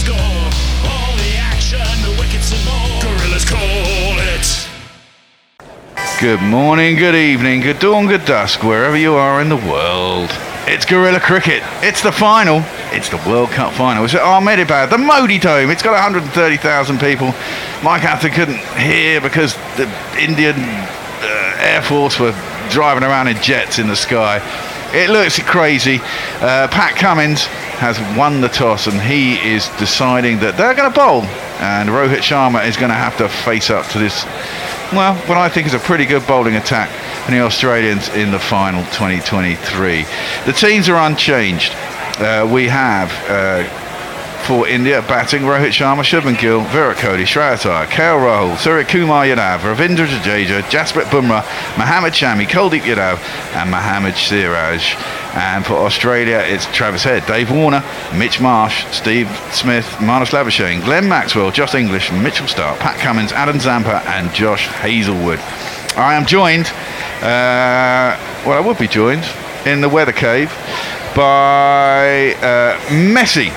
[0.00, 0.16] Score.
[0.16, 3.02] All the action, the wickets and more.
[3.02, 4.68] Gorillas call it.
[6.18, 10.30] Good morning, good evening, good dawn, good dusk, wherever you are in the world.
[10.66, 11.62] It's Guerilla Cricket.
[11.82, 12.62] It's the final.
[12.92, 14.02] It's the World Cup final.
[14.06, 15.70] It's at Ahmedabad, the Modi Dome.
[15.70, 17.34] It's got 130,000 people.
[17.82, 19.84] Mike Atherton couldn't hear because the
[20.18, 22.32] Indian uh, Air Force were
[22.70, 24.40] driving around in jets in the sky.
[24.94, 25.98] It looks crazy.
[26.40, 27.46] Uh, Pat Cummins
[27.80, 31.22] has won the toss and he is deciding that they're going to bowl.
[31.60, 34.24] And Rohit Sharma is going to have to face up to this
[34.92, 36.90] well, what I think is a pretty good bowling attack
[37.24, 40.02] from the Australians in the final 2023.
[40.46, 41.72] The teams are unchanged.
[42.18, 43.79] Uh, we have uh,
[44.50, 49.24] for India batting Rohit Sharma, Shubman Gill, Virat Kohli, Shreyas Iyer, KL Rahul, Surya Kumar
[49.24, 51.44] Yadav, Ravindra Jadeja, Jasprit Bumrah,
[51.78, 53.18] Mohammad Shami, Kuldeep Yadav,
[53.54, 54.96] and Mohammad Siraj.
[55.34, 61.08] And for Australia, it's Travis Head, Dave Warner, Mitch Marsh, Steve Smith, Marnus Labuschagne, Glenn
[61.08, 65.38] Maxwell, Josh Inglis, Mitchell Starc, Pat Cummins, Adam Zampa, and Josh Hazlewood.
[65.96, 66.66] I am joined,
[67.22, 69.22] uh, well, I would be joined
[69.64, 70.50] in the weather cave
[71.14, 73.52] by uh, Messi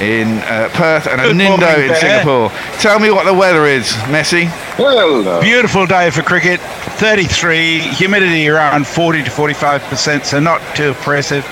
[0.00, 1.96] in uh, Perth and Good Anindo morning, in Bear.
[1.96, 2.50] Singapore.
[2.80, 4.46] Tell me what the weather is, Messi.
[4.78, 6.60] Well, uh, Beautiful day for cricket.
[6.60, 11.44] 33, humidity around 40 to 45 percent, so not too oppressive.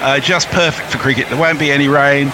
[0.00, 1.28] Uh, just perfect for cricket.
[1.28, 2.28] There won't be any rain.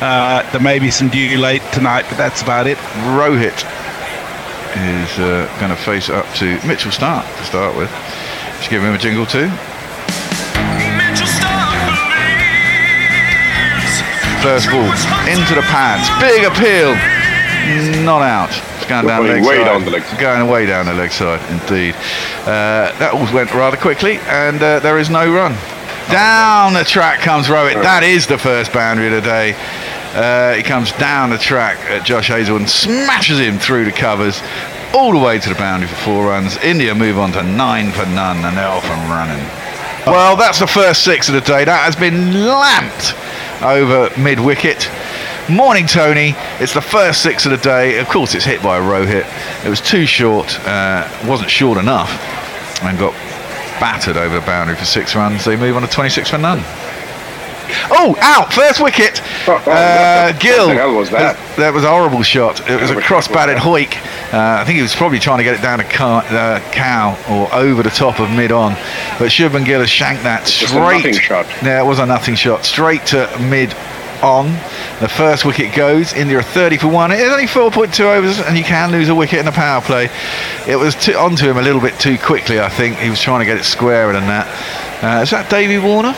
[0.00, 2.76] Uh, there may be some dew late tonight, but that's about it.
[3.16, 3.54] Rohit
[4.74, 7.88] is uh, going to face up to Mitchell Starc to start with.
[8.58, 9.48] Just give him a jingle too.
[14.44, 14.84] First ball
[15.24, 16.04] into the pads.
[16.20, 16.92] Big appeal.
[18.04, 18.50] Not out.
[18.76, 19.64] It's going down the leg way side.
[19.64, 20.20] down the leg side.
[20.20, 21.94] Going way down the leg side, indeed.
[22.44, 25.52] Uh, that all went rather quickly, and uh, there is no run.
[26.12, 27.80] Down the track comes Rohit.
[27.82, 29.56] That is the first boundary of the day.
[30.12, 34.42] Uh, he comes down the track at Josh Hazel and smashes him through the covers
[34.92, 36.58] all the way to the boundary for four runs.
[36.58, 39.42] India move on to nine for none, and they're off and running.
[40.06, 41.64] Well, that's the first six of the day.
[41.64, 43.14] That has been lamped
[43.64, 44.88] over mid wicket.
[45.48, 46.34] Morning, Tony.
[46.60, 47.98] It's the first six of the day.
[47.98, 49.26] Of course, it's hit by a Rohit.
[49.64, 52.10] It was too short, uh, wasn't short enough,
[52.82, 53.12] and got
[53.80, 55.44] battered over the boundary for six runs.
[55.44, 56.60] They move on to 26 for none.
[57.90, 58.52] Oh, out!
[58.52, 59.20] First wicket.
[59.48, 60.68] Uh, Gill.
[60.68, 61.36] What the hell was that?
[61.56, 62.68] That was a horrible shot.
[62.68, 63.62] It was a cross-batted that?
[63.62, 63.92] Hoik.
[64.34, 67.16] Uh, I think he was probably trying to get it down to Cow, uh, cow
[67.30, 68.72] or over the top of mid on.
[69.18, 70.96] But Shubman Gill has shanked that Just a straight.
[70.96, 71.46] nothing shot.
[71.62, 72.64] Yeah, it was a nothing shot.
[72.64, 73.72] Straight to mid
[74.22, 74.46] on.
[75.00, 76.12] The first wicket goes.
[76.14, 77.12] India are 30 for one.
[77.12, 80.08] It's only 4.2 overs, and you can lose a wicket in a power play.
[80.66, 82.96] It was t- onto him a little bit too quickly, I think.
[82.98, 84.48] He was trying to get it squarer than that.
[85.04, 86.14] Uh, is that Davey Warner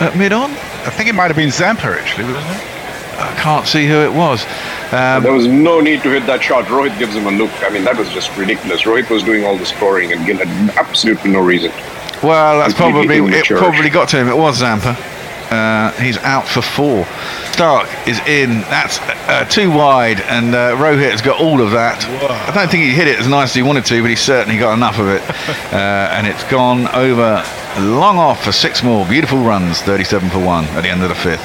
[0.00, 0.50] at mid on?
[0.50, 2.64] I think it might have been Zampa actually, wasn't it?
[3.18, 4.44] I can't see who it was.
[4.94, 6.66] Um, there was no need to hit that shot.
[6.66, 7.50] Rohit gives him a look.
[7.64, 8.82] I mean, that was just ridiculous.
[8.82, 11.72] Rohit was doing all the scoring, and Gill had absolutely no reason.
[12.22, 13.46] Well, that's probably it.
[13.46, 14.28] Probably got to him.
[14.28, 14.96] It was Zampa.
[15.50, 17.04] Uh, he's out for four.
[17.50, 18.60] Starc is in.
[18.70, 22.04] That's uh, too wide, and uh, Rohit has got all of that.
[22.48, 24.60] I don't think he hit it as nice as he wanted to, but he certainly
[24.60, 25.22] got enough of it.
[25.72, 27.44] uh, and it's gone over
[27.80, 31.16] long off for six more beautiful runs, 37 for one at the end of the
[31.16, 31.42] fifth.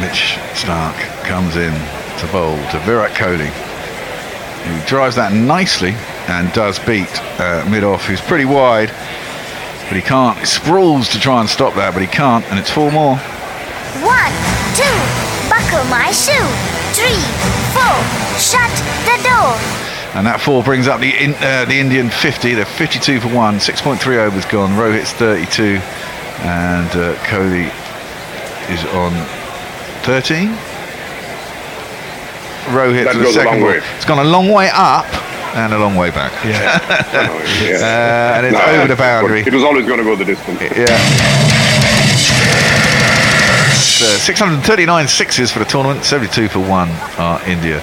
[0.00, 1.72] Mitch Starc comes in
[2.18, 3.46] to bowl to Virat Kohli,
[4.66, 5.94] who drives that nicely
[6.26, 7.06] and does beat
[7.38, 8.88] uh, mid off, who's pretty wide,
[9.86, 10.36] but he can't.
[10.40, 13.14] He sprawls to try and stop that, but he can't, and it's four more.
[14.02, 14.34] One,
[14.74, 14.98] two,
[15.46, 16.50] buckle my shoe.
[16.98, 17.22] Three,
[17.78, 17.94] four,
[18.34, 18.74] shut
[19.06, 19.54] the door.
[20.18, 22.54] And that four brings up the in, uh, the Indian 50.
[22.54, 23.62] They're 52 for one.
[23.62, 24.70] 6.3 overs gone.
[24.70, 25.78] Rohit's 32,
[26.42, 27.70] and uh, Kohli
[28.66, 29.14] is on
[30.02, 30.69] 13.
[32.70, 33.68] Rohit That to the second long ball.
[33.70, 33.80] way.
[33.96, 35.06] It's gone a long way up
[35.56, 36.32] and a long way back.
[36.44, 36.78] Yeah.
[37.60, 39.40] Uh, and it's No, over the boundary.
[39.40, 40.60] It was always going to go the distance.
[40.60, 40.86] Yeah.
[44.02, 46.88] Uh, 639 sixes for the tournament, 72 for one
[47.18, 47.80] are India.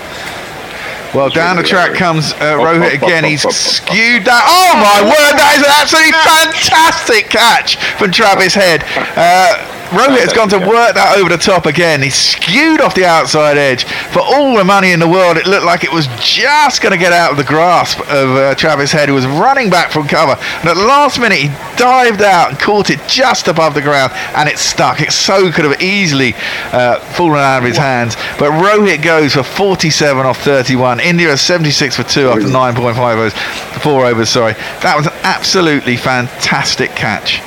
[1.14, 3.24] Well, down the track comes uh, Rohit again.
[3.24, 4.44] He's skewed that.
[4.50, 8.84] Oh my word, that is an absolutely fantastic catch from Travis Head.
[9.16, 9.56] Uh,
[9.90, 12.02] Rohit has gone to work that over the top again.
[12.02, 13.86] He's skewed off the outside edge.
[14.12, 16.98] For all the money in the world, it looked like it was just going to
[16.98, 20.36] get out of the grasp of uh, Travis Head, who was running back from cover.
[20.60, 21.48] And at the last minute, he
[21.78, 25.00] dived out and caught it just above the ground, and it stuck.
[25.00, 26.34] It so could have easily
[26.74, 28.16] uh, fallen out of his hands.
[28.38, 31.00] But Rohit goes for 47 off 31.
[31.00, 33.34] India is 76 for two after 9.5 overs,
[33.82, 34.30] four overs.
[34.30, 37.42] Sorry, that was an absolutely fantastic catch.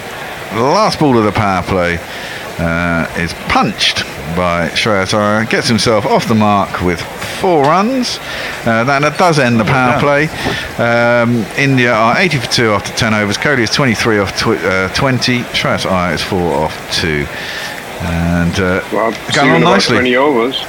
[0.55, 1.99] The last ball of the power play
[2.59, 4.05] uh, is punched
[4.37, 7.01] by Shreyas Iyer, gets himself off the mark with
[7.41, 8.19] four runs.
[8.67, 10.27] Uh, that, that does end the power play.
[10.79, 13.37] Um, India are 80 for two after 10 overs.
[13.39, 15.41] Kohli is 23 off tw- uh, 20.
[15.55, 17.27] Shreyas Iyer is four off two.
[18.03, 19.97] And uh, Well, going on nicely.
[19.97, 20.65] 20 overs.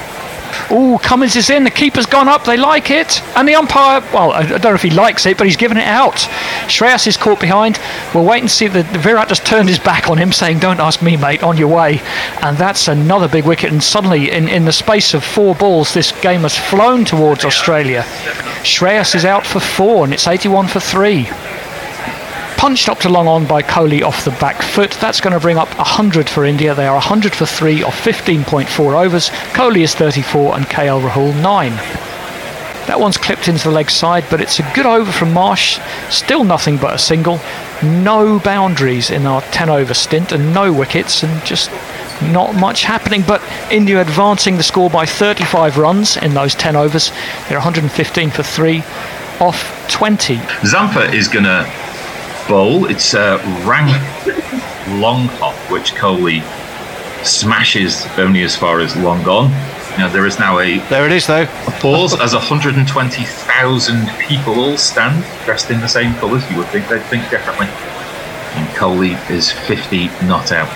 [0.74, 1.66] Oh, Cummins is in.
[1.66, 2.46] The keeper's gone up.
[2.46, 3.22] They like it.
[3.36, 5.86] And the umpire, well, I don't know if he likes it, but he's given it
[5.86, 6.16] out.
[6.68, 7.78] Shreyas is caught behind.
[8.16, 8.68] We'll wait and see.
[8.68, 11.58] The, the Virat just turned his back on him, saying, Don't ask me, mate, on
[11.58, 12.00] your way.
[12.42, 13.74] And that's another big wicket.
[13.74, 18.04] And suddenly, in, in the space of four balls, this game has flown towards Australia.
[18.64, 21.30] Shreyas is out for four, and it's 81 for three.
[22.62, 24.92] Punched up to long on by Kohli off the back foot.
[25.02, 26.76] That's going to bring up 100 for India.
[26.76, 29.30] They are 100 for three off 15.4 overs.
[29.56, 31.72] Kohli is 34 and KL Rahul 9.
[32.86, 35.80] That one's clipped into the leg side, but it's a good over from Marsh.
[36.12, 37.40] Still nothing but a single.
[37.82, 41.72] No boundaries in our 10 over stint and no wickets and just
[42.22, 43.24] not much happening.
[43.26, 43.42] But
[43.72, 47.10] India advancing the score by 35 runs in those 10 overs.
[47.50, 48.84] They're 115 for three
[49.40, 50.40] off 20.
[50.64, 51.91] Zampa is going to
[52.52, 52.86] bowl.
[52.88, 53.88] It's a rank
[55.00, 56.44] long hop, which Kohli
[57.24, 59.50] smashes only as far as long gone.
[59.98, 61.44] Now, there is now a There it is, though.
[61.44, 66.44] a pause as 120,000 people all stand dressed in the same colours.
[66.52, 67.68] You would think they'd think differently.
[67.68, 70.68] And Kohli is 50 not out.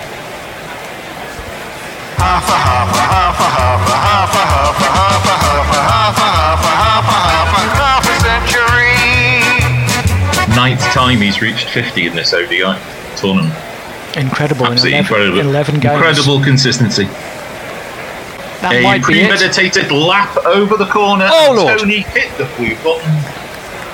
[10.55, 12.79] Ninth time he's reached 50 in this ODI
[13.17, 13.53] tournament.
[14.15, 15.39] Incredible in Absolutely 11, incredible.
[15.41, 15.93] 11 games.
[15.95, 17.03] Incredible consistency.
[18.63, 19.29] That a might be it.
[19.29, 21.27] premeditated lap over the corner.
[21.29, 21.79] Oh, and Lord.
[21.79, 23.11] Tony hit the blue button.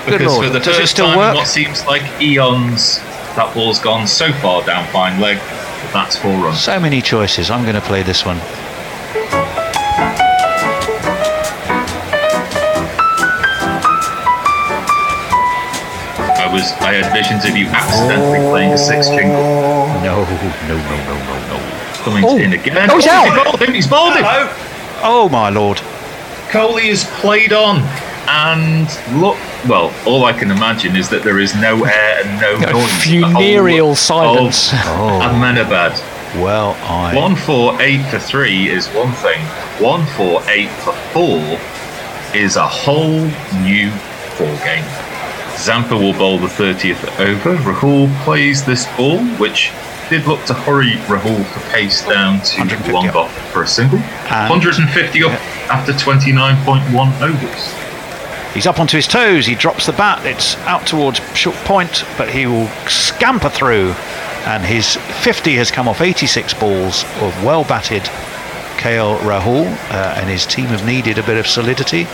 [0.05, 0.45] Good Because Lord.
[0.47, 1.31] for the Does first time work?
[1.31, 2.99] in what seems like eons,
[3.35, 5.37] that ball's gone so far down fine leg.
[5.93, 6.61] That's four runs.
[6.61, 7.49] So many choices.
[7.49, 8.37] I'm going to play this one.
[16.51, 19.39] I was I had visions of you accidentally playing a six jingle.
[20.03, 20.35] No, no,
[20.67, 22.03] no, no, no, no.
[22.03, 22.37] Coming Oh.
[22.37, 22.89] in again.
[22.91, 23.23] Oh, he's out.
[23.25, 23.73] He's bowled him.
[23.73, 24.25] He's bowled him.
[25.03, 25.77] Oh my lord.
[26.49, 27.77] Kohli is played on,
[28.27, 28.89] and
[29.21, 29.37] look.
[29.69, 33.03] Well, all I can imagine is that there is no air and no A noise.
[33.03, 34.71] funereal silence.
[34.73, 35.21] Oh.
[35.23, 35.93] Ahmedabad.
[35.95, 36.43] Oh.
[36.43, 37.15] Well, I.
[37.15, 39.39] One four eight for three is one thing.
[39.79, 41.39] One four eight for four
[42.35, 43.21] is a whole
[43.63, 43.89] new
[44.37, 44.83] ball game.
[45.61, 47.55] Zampa will bowl the 30th over.
[47.57, 49.71] Rahul plays this ball, which
[50.09, 53.15] did look to hurry Rahul for pace down to 150 long up.
[53.15, 53.99] off for a single.
[53.99, 55.31] 150 up
[55.69, 58.53] after 29.1 overs.
[58.55, 59.45] He's up onto his toes.
[59.45, 60.25] He drops the bat.
[60.25, 63.91] It's out towards short point, but he will scamper through.
[64.47, 68.01] And his 50 has come off 86 balls of well batted
[68.81, 72.07] KL Rahul, uh, and his team have needed a bit of solidity,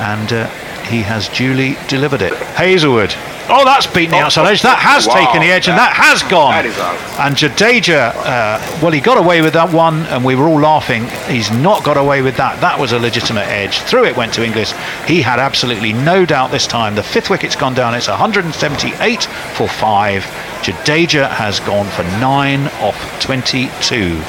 [0.00, 0.46] and uh,
[0.86, 2.32] he has duly delivered it.
[2.32, 3.14] Hazlewood
[3.50, 4.60] Oh, that's beaten the outside edge.
[4.60, 6.52] That has Wow, taken the edge, and that has gone.
[6.52, 7.18] that.
[7.18, 11.06] And Jadeja, uh, well, he got away with that one, and we were all laughing.
[11.28, 12.60] He's not got away with that.
[12.60, 13.78] That was a legitimate edge.
[13.80, 14.72] Through it went to Inglis.
[15.06, 16.94] He had absolutely no doubt this time.
[16.94, 17.94] The fifth wicket's gone down.
[17.94, 19.24] It's 178
[19.54, 20.24] for five.
[20.60, 24.20] Jadeja has gone for nine off 22.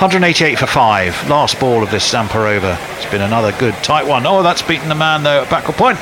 [0.00, 1.12] 188 for five.
[1.28, 2.78] Last ball of this Zampa over.
[2.96, 4.24] It's been another good tight one.
[4.24, 5.98] Oh, that's beaten the man though at backward point.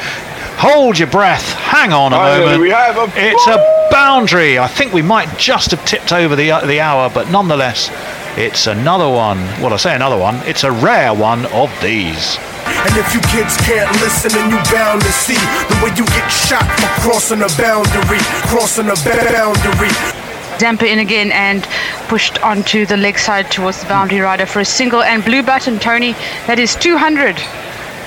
[0.62, 1.42] Hold your breath.
[1.54, 2.62] Hang on a Finally, moment.
[2.62, 3.58] we have a it's a
[3.90, 4.56] boundary.
[4.56, 7.90] I think we might just have tipped over the uh, the hour, but nonetheless,
[8.38, 9.38] it's another one.
[9.58, 10.36] Well, I say another one.
[10.46, 12.38] It's a rare one of these.
[12.66, 16.28] And if you kids can't listen, then you bound to see the way you get
[16.30, 20.17] shot for crossing a boundary, crossing a boundary.
[20.58, 21.62] Zampa in again and
[22.08, 25.78] pushed onto the leg side towards the boundary rider for a single and blue button,
[25.78, 26.12] Tony.
[26.46, 27.38] That is 200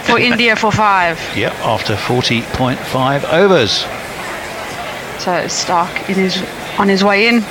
[0.04, 1.20] for India for five.
[1.36, 3.72] Yep, after 40.5 overs.
[5.22, 6.44] So Starc in his,
[6.80, 7.42] on his way in.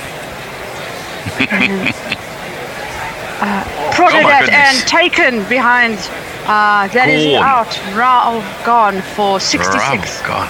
[3.43, 5.97] Uh, prodded Oh at and taken behind.
[6.45, 7.43] Uh, that is Gone.
[7.43, 7.97] out.
[7.97, 10.21] Ra- gone for 66.
[10.21, 10.47] God.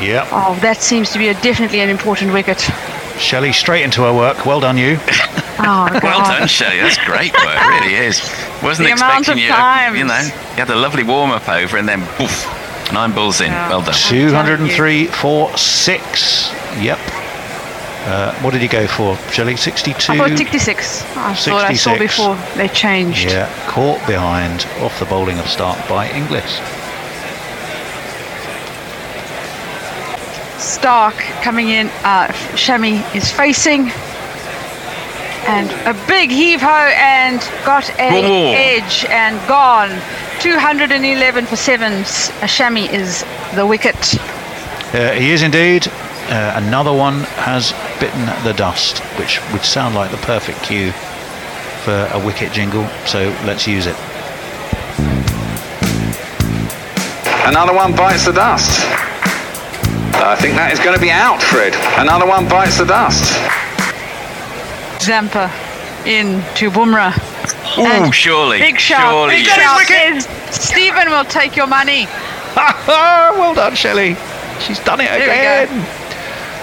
[0.00, 0.28] Yep.
[0.30, 2.70] Oh, that seems to be a, definitely an important wicket.
[3.20, 4.44] Shelley straight into her work.
[4.46, 4.98] Well done, you.
[5.62, 6.02] Oh, God.
[6.02, 6.78] Well done, Shelley.
[6.78, 7.44] That's great work.
[7.60, 8.18] It really is.
[8.62, 9.48] Wasn't The amount expecting of you.
[9.50, 9.98] times.
[9.98, 12.46] You know, you had a lovely warm up over, and then poof,
[12.94, 13.50] nine balls in.
[13.52, 13.92] Well done.
[13.94, 16.50] 203 for six.
[16.80, 16.98] Yep.
[18.08, 19.54] Uh, what did you go for, Shelley?
[19.56, 20.12] 62?
[20.14, 21.02] I thought 66.
[21.18, 23.26] I thought I saw before they changed.
[23.28, 26.58] Yeah, caught behind off the bowling of Starc by Inglis.
[30.60, 31.88] Starc coming in.
[32.04, 33.90] Uh, Shami is facing.
[35.48, 38.52] And a big heave ho and got a Whoa.
[38.52, 39.90] edge and gone.
[40.40, 41.92] 211 for seven.
[42.04, 43.24] S- uh, Shami is
[43.54, 43.96] the wicket.
[44.94, 45.88] Uh, he is indeed.
[46.28, 50.92] Uh, another one has bitten the dust, which would sound like the perfect cue
[51.84, 52.86] for a wicket jingle.
[53.06, 53.96] So let's use it.
[57.48, 58.78] Another one bites the dust.
[60.22, 61.74] I think that is going to be out, Fred.
[61.98, 63.24] Another one bites the dust.
[65.00, 65.48] Zampa
[66.06, 67.12] in to Bumrah.
[67.76, 68.58] Oh, surely.
[68.58, 69.12] Big shout.
[69.12, 69.36] Surely.
[69.36, 69.56] Big yes.
[69.56, 72.06] shout says Stephen will take your money.
[72.86, 74.16] well done, Shelley.
[74.60, 75.86] She's done it There again.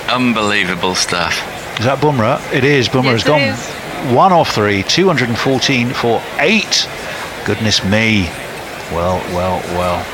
[0.09, 1.33] Unbelievable stuff.
[1.79, 2.39] Is that Bumrah?
[2.53, 2.87] It is.
[2.89, 4.13] Bumrah Yes, has gone is.
[4.15, 6.87] one off three, 214 for eight.
[7.45, 8.23] Goodness me.
[8.93, 10.05] Well, well, well.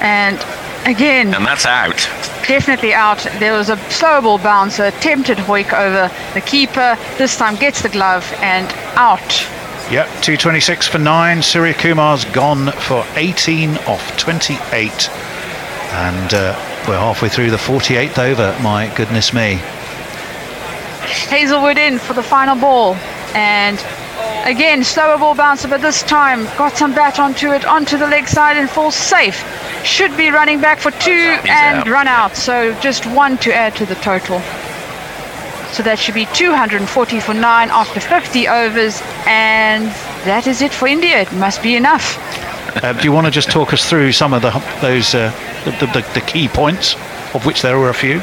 [0.00, 0.38] And
[0.86, 2.08] again, And that's out.
[2.48, 3.18] Definitely out.
[3.40, 6.96] There was a slow ball bouncer, attempted hoik over the keeper.
[7.18, 9.20] This time gets the glove and out.
[9.90, 11.42] Yep, 226 for nine.
[11.42, 15.10] Surya Kumar's gone for 18 off 28.
[15.10, 18.56] And uh, we're halfway through the 48th over.
[18.62, 19.60] My goodness me.
[21.28, 22.94] Hazlewood in for the final ball.
[23.34, 23.78] And
[24.44, 28.28] again, slower ball bouncer, but this time got some bat onto it, onto the leg
[28.28, 29.44] side and falls safe.
[29.86, 31.88] Should be running back for two He's and out.
[31.88, 32.36] run out.
[32.36, 34.40] So just one to add to the total.
[35.72, 39.00] So that should be 240 for nine after 50 overs.
[39.26, 39.84] And
[40.26, 41.20] that is it for India.
[41.20, 42.18] It must be enough.
[42.82, 44.50] Uh, do you want to just talk us through some of the
[44.82, 45.30] those uh,
[45.64, 46.94] the, the, the key points,
[47.34, 48.20] of which there were a few?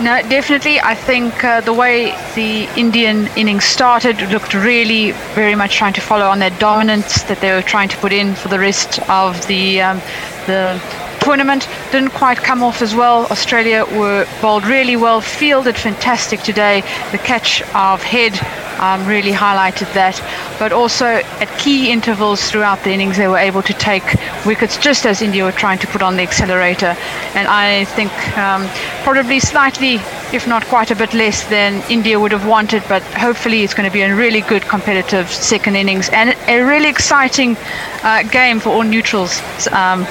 [0.00, 0.80] No, definitely.
[0.80, 6.00] I think uh, the way the Indian innings started looked really very much trying to
[6.00, 9.46] follow on that dominance that they were trying to put in for the rest of
[9.46, 10.00] the um,
[10.46, 10.80] the
[11.20, 11.66] tournament.
[11.90, 13.26] Didn't quite come off as well.
[13.26, 16.82] Australia were bowled really well, fielded fantastic today.
[17.12, 18.34] The catch of head
[18.78, 20.20] um, really highlighted that.
[20.58, 24.04] But also at key intervals throughout the innings, they were able to take
[24.44, 26.96] wickets just as India were trying to put on the accelerator.
[27.34, 28.68] And I think um,
[29.02, 29.98] probably slightly,
[30.34, 33.88] if not quite a bit less than India would have wanted, but hopefully it's going
[33.88, 37.56] to be a really good competitive second innings and a really exciting
[38.02, 39.40] uh, game for all neutrals.
[39.68, 40.04] Um,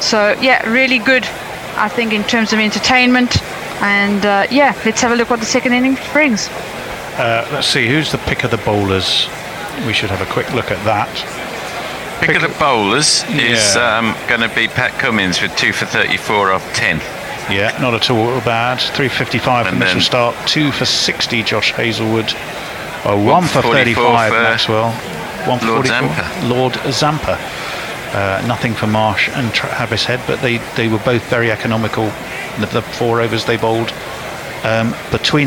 [0.00, 1.24] so yeah, really good,
[1.76, 3.42] I think, in terms of entertainment.
[3.82, 6.48] And uh, yeah, let's have a look what the second innings brings.
[7.16, 9.28] Uh, let's see who's the pick of the bowlers.
[9.86, 11.08] We should have a quick look at that.
[12.20, 16.52] Pick of the bowlers is um, going to be Pat Cummins with two for 34
[16.52, 17.00] off 10.
[17.50, 18.80] Yeah, not at all bad.
[18.80, 22.32] 355 for And then- Starc, two for 60 Josh Hazlewood,
[23.04, 24.90] oh, One one for 35 for Maxwell,
[25.46, 26.46] one for Lord 44 Zampa.
[26.46, 27.38] Lord Zampa.
[28.12, 32.06] Uh, nothing for Marsh and Travis Head, but they, they were both very economical.
[32.58, 33.92] The, the four overs they bowled
[34.64, 35.46] um, between.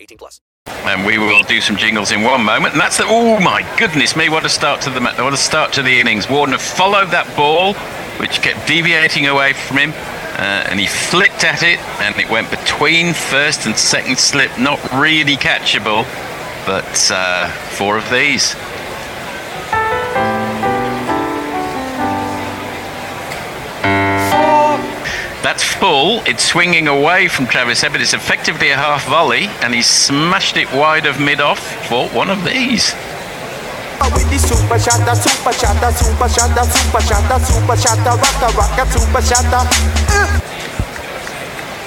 [0.00, 0.40] 18 plus.
[0.66, 2.74] And we will do some jingles in one moment.
[2.74, 3.04] And that's the.
[3.06, 4.28] Oh my goodness me!
[4.28, 6.28] What a start to the what a start to the innings.
[6.28, 7.74] Warner followed that ball,
[8.20, 12.50] which kept deviating away from him, uh, and he flicked at it, and it went
[12.50, 14.58] between first and second slip.
[14.58, 16.04] Not really catchable,
[16.66, 18.54] but uh, four of these.
[25.42, 26.22] That's full.
[26.26, 30.70] It's swinging away from Travis but it's effectively a half volley, and he smashed it
[30.72, 32.94] wide of mid off for one of these.
[34.14, 39.22] With the super shatter, super shatter, super shatter, super shatter, super shatter, rocka, rocka, super
[39.22, 39.62] shatter.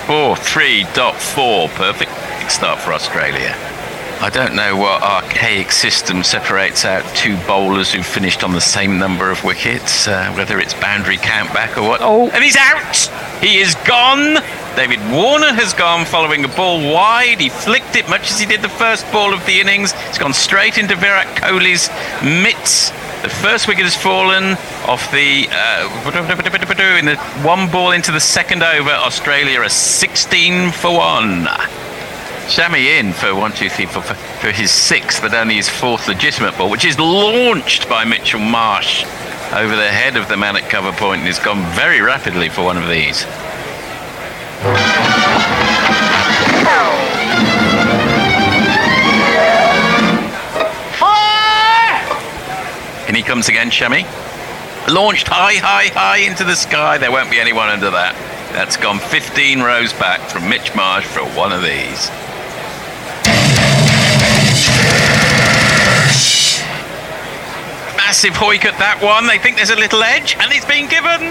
[0.05, 1.70] Four, three dot four.
[1.70, 2.12] Perfect
[2.51, 3.71] start for Australia.
[4.22, 9.00] I don't know what archaic system separates out two bowlers who finished on the same
[9.00, 12.01] number of wickets, uh, whether it's boundary count back or what.
[12.04, 12.96] Oh, and he's out!
[13.42, 14.36] He is gone!
[14.75, 17.42] David Warner has gone following a ball wide.
[17.42, 19.92] He flicked it much as he did the first ball of the innings.
[20.10, 21.90] It's gone straight into Virat Kohli's
[22.22, 22.92] mitts.
[23.24, 24.53] The first wicket has fallen
[24.88, 28.92] off the uh, in the one ball into the second over.
[28.92, 31.48] Australia are 16 for one.
[32.48, 36.58] Shami in for one, two, three, four, for his sixth, but only his fourth legitimate
[36.58, 39.04] ball, which is launched by Mitchell Marsh
[39.54, 42.64] over the head of the man at cover point and has gone very rapidly for
[42.64, 43.25] one of these.
[53.08, 54.08] And he comes again, Shami.
[54.88, 56.98] Launched high, high, high into the sky.
[56.98, 58.16] There won't be anyone under that.
[58.54, 62.10] That's gone 15 rows back from Mitch Marsh for one of these.
[68.11, 69.25] Massive hoik at that one.
[69.25, 71.24] They think there's a little edge, and it's been given.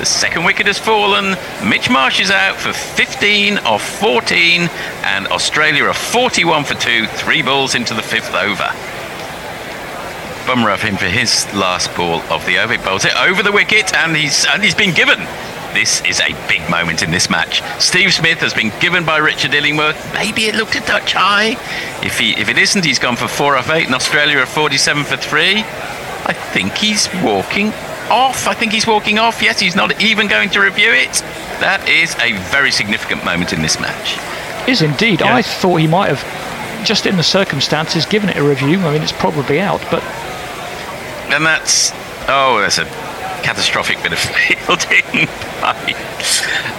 [0.00, 1.36] The second wicket has fallen.
[1.68, 4.70] Mitch Marsh is out for 15 of 14,
[5.04, 8.72] and Australia are 41 for two, three balls into the fifth over.
[10.48, 12.72] Bummer of him for his last ball of the over.
[12.72, 15.20] He bowls it over the wicket, and he's and he's been given.
[15.74, 17.60] This is a big moment in this match.
[17.82, 19.98] Steve Smith has been given by Richard Illingworth.
[20.14, 21.58] Maybe it looked a touch high.
[22.00, 25.04] If he if it isn't, he's gone for four off eight, and Australia are 47
[25.04, 25.64] for three.
[26.26, 27.68] I think he's walking
[28.10, 28.46] off.
[28.46, 29.42] I think he's walking off.
[29.42, 31.12] Yes, he's not even going to review it.
[31.60, 34.18] That is a very significant moment in this match.
[34.68, 35.22] Is indeed.
[35.22, 38.78] I thought he might have, just in the circumstances, given it a review.
[38.80, 40.02] I mean, it's probably out, but
[41.32, 41.92] And that's
[42.28, 42.84] oh, that's a
[43.44, 45.26] catastrophic bit of fielding
[45.60, 45.76] by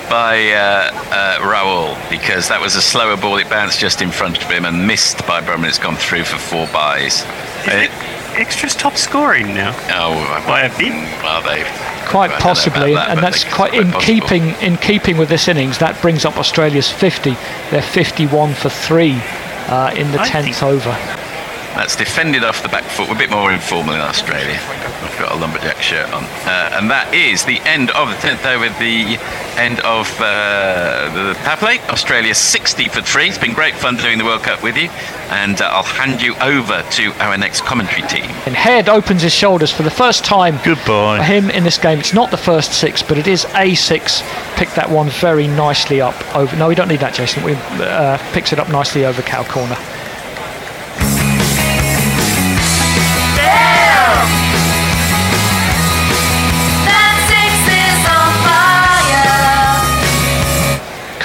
[0.09, 3.37] by uh, uh, Rahul because that was a slower ball.
[3.37, 5.67] It bounced just in front of him and missed by Brumman.
[5.67, 7.23] It's gone through for four buys.
[7.67, 7.87] Uh,
[8.35, 9.71] Extra's top scoring now.
[9.89, 10.91] Oh, By a bit.
[11.23, 11.63] Well, they
[12.07, 14.01] quite I don't know possibly, that, and that's quite in possible.
[14.01, 15.79] keeping in keeping with this innings.
[15.79, 17.31] That brings up Australia's 50.
[17.71, 19.19] They're 51 for three
[19.67, 21.24] uh, in the I 10th over.
[21.75, 23.09] That's defended off the back foot.
[23.09, 24.57] We're a bit more informal in Australia.
[24.61, 26.23] I've got a lumberjack shirt on.
[26.23, 29.19] Uh, and that is the end of the 10th over, the
[29.59, 31.79] end of uh, the power play.
[31.89, 33.27] Australia 60 for three.
[33.27, 34.87] It's been great fun doing the World Cup with you.
[35.35, 38.23] And uh, I'll hand you over to our next commentary team.
[38.45, 40.57] And Head opens his shoulders for the first time.
[40.63, 41.17] Goodbye.
[41.17, 44.23] For him in this game, it's not the first six, but it is a six.
[44.55, 46.55] Picked that one very nicely up over.
[46.55, 47.43] No, we don't need that, Jason.
[47.43, 49.75] We uh, picks it up nicely over cow corner.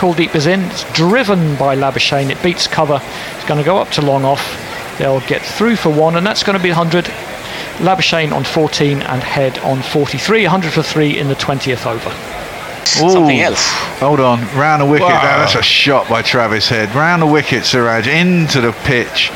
[0.00, 0.62] Kuldeep is in.
[0.62, 2.30] It's driven by Labuschagne.
[2.30, 3.02] It beats cover.
[3.34, 4.40] It's going to go up to long off.
[4.96, 7.04] They'll get through for one, and that's going to be 100.
[7.84, 10.44] Labuschagne on 14 and Head on 43.
[10.44, 12.10] 100 for three in the 20th over.
[12.86, 13.66] Something else.
[14.00, 14.40] Hold on.
[14.56, 15.08] Round the wicket.
[15.08, 15.22] Wow.
[15.22, 16.94] Now, that's a shot by Travis Head.
[16.94, 19.30] Round the wicket, Siraj, into the pitch.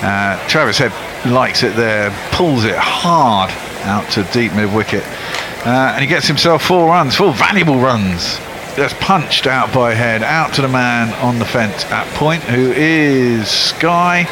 [0.00, 0.92] Uh, Travis Head
[1.30, 3.50] likes it there, pulls it hard
[3.84, 5.04] out to deep mid wicket.
[5.66, 8.38] Uh, and he gets himself four runs, four valuable runs.
[8.78, 12.70] That's punched out by Head, out to the man on the fence at point, who
[12.72, 14.22] is Sky.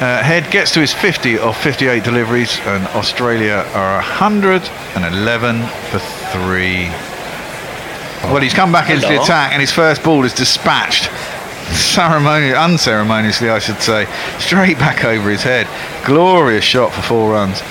[0.00, 5.98] Uh, Head gets to his 50 of 58 deliveries, and Australia are 111 for
[6.32, 6.88] three.
[8.24, 11.08] Well, he's come back into the attack, and his first ball is dispatched
[11.72, 14.06] ceremonially, unceremoniously, I should say,
[14.38, 15.68] straight back over his head.
[16.04, 17.62] Glorious shot for four runs.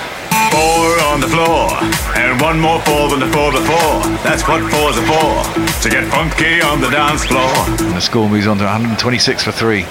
[0.51, 1.71] Four on the floor,
[2.15, 4.03] and one more four than the four before.
[4.21, 7.51] That's what fours are for, to get funky on the dance floor.
[7.79, 9.83] And the score moves on to 126 for three.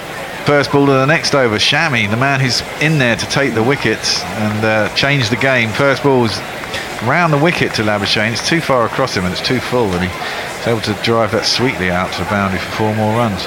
[0.44, 3.62] First ball of the next over, Shami, the man who's in there to take the
[3.62, 5.70] wickets and uh, change the game.
[5.70, 6.38] First ball's
[7.04, 8.32] round the wicket to Labuschagne.
[8.32, 11.46] It's too far across him and it's too full, and he's able to drive that
[11.46, 13.46] sweetly out to the boundary for four more runs.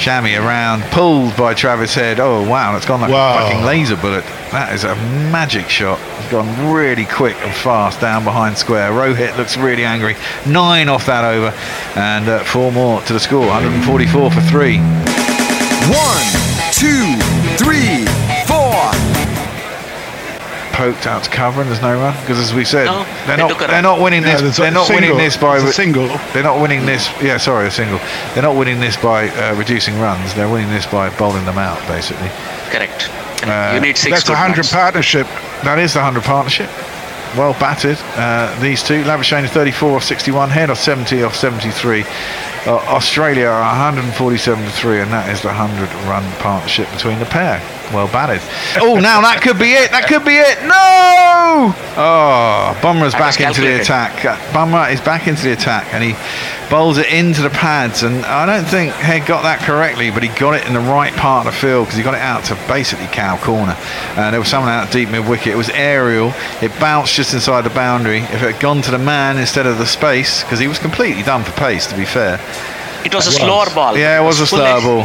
[0.00, 2.20] Shami around, pulled by Travis Head.
[2.20, 3.38] Oh wow, it's gone like Wow.
[3.38, 4.24] a fucking laser bullet.
[4.50, 4.94] That is a
[5.30, 6.00] magic shot.
[6.18, 8.90] It's gone really quick and fast down behind square.
[8.92, 10.16] Rohit looks really angry.
[10.46, 11.54] Nine off that over,
[12.00, 13.46] and uh, four more to the score.
[13.46, 14.78] 144 for three.
[15.92, 16.26] One,
[16.72, 17.04] two,
[17.60, 18.19] three, four.
[20.80, 23.58] Poked out to cover, and there's no run because, as we said, No, they're not
[23.58, 24.40] they're not winning this.
[24.40, 25.10] there's a they're not single.
[25.10, 26.08] winning this by It's a single.
[26.32, 27.06] They're not winning this.
[27.20, 27.98] Yeah, sorry, a single.
[28.32, 30.32] They're not winning this by uh, reducing runs.
[30.32, 32.30] They're winning this by bowling them out, basically.
[32.70, 33.10] Correct.
[33.44, 34.72] Uh, You need six That's good a hundred runs.
[34.72, 35.26] partnership.
[35.64, 36.70] That is the hundred partnership.
[37.36, 37.98] Well batted.
[38.16, 39.02] Uh, these two.
[39.04, 40.50] Labuschagne 34 off 61.
[40.50, 42.02] Head off 70 off 73.
[42.66, 47.24] Uh, Australia are 147 to three, and that is the 100 run partnership between the
[47.24, 47.58] pair.
[47.94, 48.42] Well batted.
[48.80, 49.90] Oh, now that could be it.
[49.90, 50.62] That could be it.
[50.62, 51.74] No!
[51.96, 54.24] Oh, was back into the attack.
[54.24, 56.14] Uh, Bumrah is back into the attack, and he
[56.70, 58.04] bowls it into the pads.
[58.04, 61.12] And I don't think Head got that correctly, but he got it in the right
[61.14, 63.76] part of the field because he got it out to basically cow corner.
[64.16, 65.48] And there was someone out deep mid wicket.
[65.48, 66.32] It was aerial.
[66.62, 68.20] It bounced just inside the boundary.
[68.20, 71.22] If it had gone to the man instead of the space, because he was completely
[71.22, 72.40] done for pace, to be fair.
[73.04, 73.94] It was a slower ball.
[73.94, 75.04] Yeah, it was a slower ball.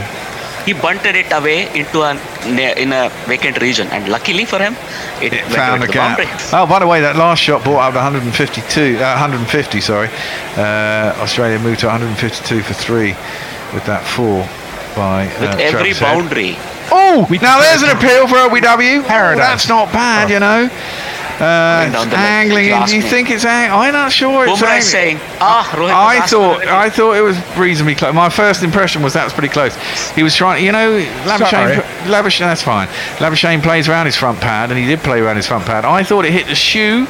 [0.65, 2.12] He bunted it away into a
[2.47, 4.78] in a vacant region, and luckily for him,
[5.21, 6.17] it, went found a to the gap.
[6.17, 6.34] boundary.
[6.54, 9.82] Oh, by the way, that last shot brought out to 152, uh, 150.
[9.82, 10.08] Sorry,
[10.56, 13.12] uh, Australia moved to 152 for three
[13.75, 14.47] with that four
[14.95, 16.15] by uh, With every Travis Head.
[16.15, 16.56] boundary.
[16.91, 19.04] Oh, now there's an appeal for OBW.
[19.04, 20.69] Oh, that's not bad, you know.
[21.36, 22.71] Uh, Went down angling.
[22.71, 23.10] last You minute.
[23.12, 24.45] think it's ang- I'm not sure.
[24.45, 24.78] It's Bumrah angling.
[24.80, 28.13] is saying, ah, Rohit I thought already." I thought it was reasonably close.
[28.13, 29.76] My first impression was that was pretty close.
[30.12, 31.50] He was trying, you know, Labuschagne.
[31.50, 31.76] Sorry.
[32.10, 32.88] Labuschagne, that's fine.
[33.17, 35.84] Labuschagne plays around his front pad, and he did play around his front pad.
[35.86, 37.08] I thought it hit the shoe.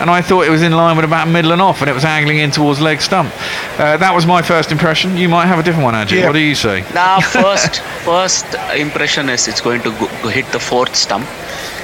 [0.00, 2.04] And I thought it was in line with about middle and off, and it was
[2.04, 3.32] angling in towards leg stump.
[3.80, 5.16] Uh, that was my first impression.
[5.16, 6.18] You might have a different one, Angie.
[6.18, 6.26] Yeah.
[6.26, 6.84] What do you say?
[6.94, 11.24] Now, first, first impression is it's going to go, go hit the fourth stump.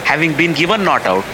[0.05, 1.25] Having been given not out,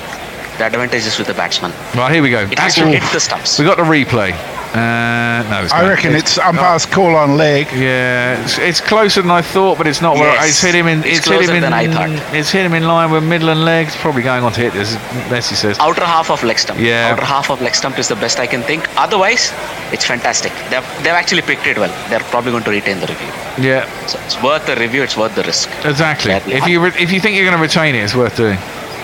[0.60, 1.72] the advantage is with the batsman.
[1.96, 2.42] Right, here we go.
[2.42, 3.58] It has to hit the stumps.
[3.58, 4.32] We got the replay.
[4.70, 5.88] Uh, no, it's I not.
[5.88, 7.66] reckon it's umpire's call on leg.
[7.74, 10.14] Yeah, it's, it's closer than I thought, but it's not.
[10.14, 11.00] Where, Yes, it's hit him in.
[11.00, 11.62] it's It's, hit him in.
[11.62, 12.10] than I thought.
[12.32, 13.96] It's hit him in line with middle and legs.
[13.96, 14.94] Probably going on to hit this.
[15.32, 15.76] Messi says.
[15.80, 16.78] Outer half of leg stump.
[16.78, 17.10] Yeah.
[17.12, 18.86] Outer half of leg stump is the best I can think.
[18.96, 19.50] Otherwise,
[19.92, 20.52] it's fantastic.
[20.70, 21.90] They've, they've actually picked it well.
[22.08, 23.32] They're probably going to retain the review.
[23.58, 25.02] Yeah, So it's worth the review.
[25.02, 25.68] It's worth the risk.
[25.84, 26.30] exactly.
[26.30, 26.54] Gladly.
[26.54, 28.58] If you re- if you think you're going to retain it, it's worth doing.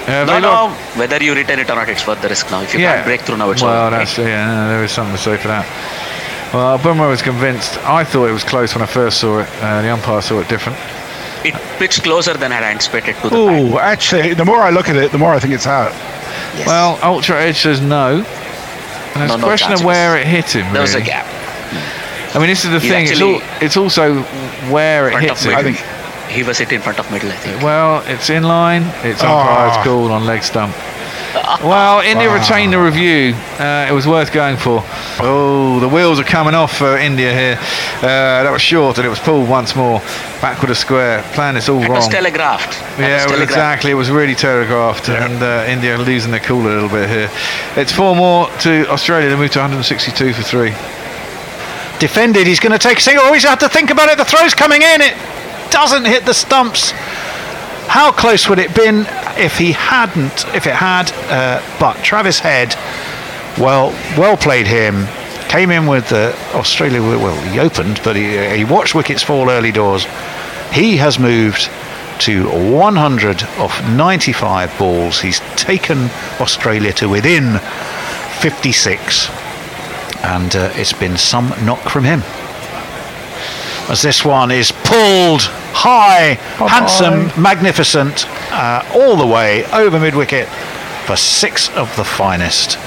[0.06, 0.68] Uh, No, no.
[0.94, 2.60] Whether you retain it or not, it's worth the risk now.
[2.62, 2.94] If you Yeah.
[2.94, 3.96] can't break through now, it's well, over.
[3.96, 4.46] that's yeah.
[4.46, 5.66] no, there is something to say for that.
[6.54, 7.76] Well, Bumrah was convinced.
[7.84, 9.48] I thought it was close when I first saw it.
[9.60, 10.78] Uh, the umpire saw it different.
[11.44, 14.96] It pitched closer than I anticipated to the Oh, actually, the more I look at
[14.96, 15.92] it, the more I think it's out.
[16.66, 18.24] Well, Ultra Edge says no.
[19.14, 19.80] And it's No, a no question chance.
[19.80, 20.72] of where it hit him.
[20.72, 21.26] There was a gap.
[22.34, 23.06] I mean, this is the He's thing.
[23.08, 24.22] It's, all, it's also
[24.70, 25.54] where it hits him.
[25.56, 25.82] I think
[26.28, 27.62] he was hit in front of middle, I think.
[27.62, 28.84] Well, it's in line.
[29.02, 29.28] It's Oh.
[29.28, 30.74] umpire's call on leg stump.
[31.62, 33.34] Well, India retained the review.
[33.60, 34.82] Uh, it was worth going for.
[35.20, 37.58] Oh, the wheels are coming off for India here.
[37.98, 40.00] Uh, that was short and it was pulled once more.
[40.40, 41.22] Back with a square.
[41.34, 41.96] Plan this all That wrong.
[41.98, 42.72] was telegraphed.
[42.96, 43.50] That Yeah, was well, telegraphed.
[43.50, 43.90] exactly.
[43.90, 47.30] It was really telegraphed, and uh, India losing their cool a little bit here.
[47.76, 49.28] It's four more to Australia.
[49.28, 50.72] They move to 162 for three.
[51.98, 52.46] Defended.
[52.46, 53.24] He's going to take a single.
[53.24, 54.18] Oh, he's had to think about it.
[54.18, 55.00] The throw's coming in.
[55.00, 55.14] It
[55.70, 56.92] doesn't hit the stumps.
[57.88, 59.06] How close would it been
[59.38, 60.46] if he hadn't?
[60.54, 62.74] If it had, uh, but Travis Head,
[63.58, 65.06] well, well played him.
[65.48, 67.00] Came in with uh, Australia.
[67.00, 70.04] Well, he opened, but he, he watched wickets fall early doors.
[70.72, 71.70] He has moved
[72.20, 75.20] to 100 of 95 balls.
[75.20, 77.58] He's taken Australia to within
[78.40, 79.30] 56
[80.22, 82.20] and uh, it's been some knock from him.
[83.88, 86.34] As this one is pulled high,
[86.68, 90.48] handsome, magnificent, uh, all the way over mid wicket
[91.06, 92.78] for six of the finest.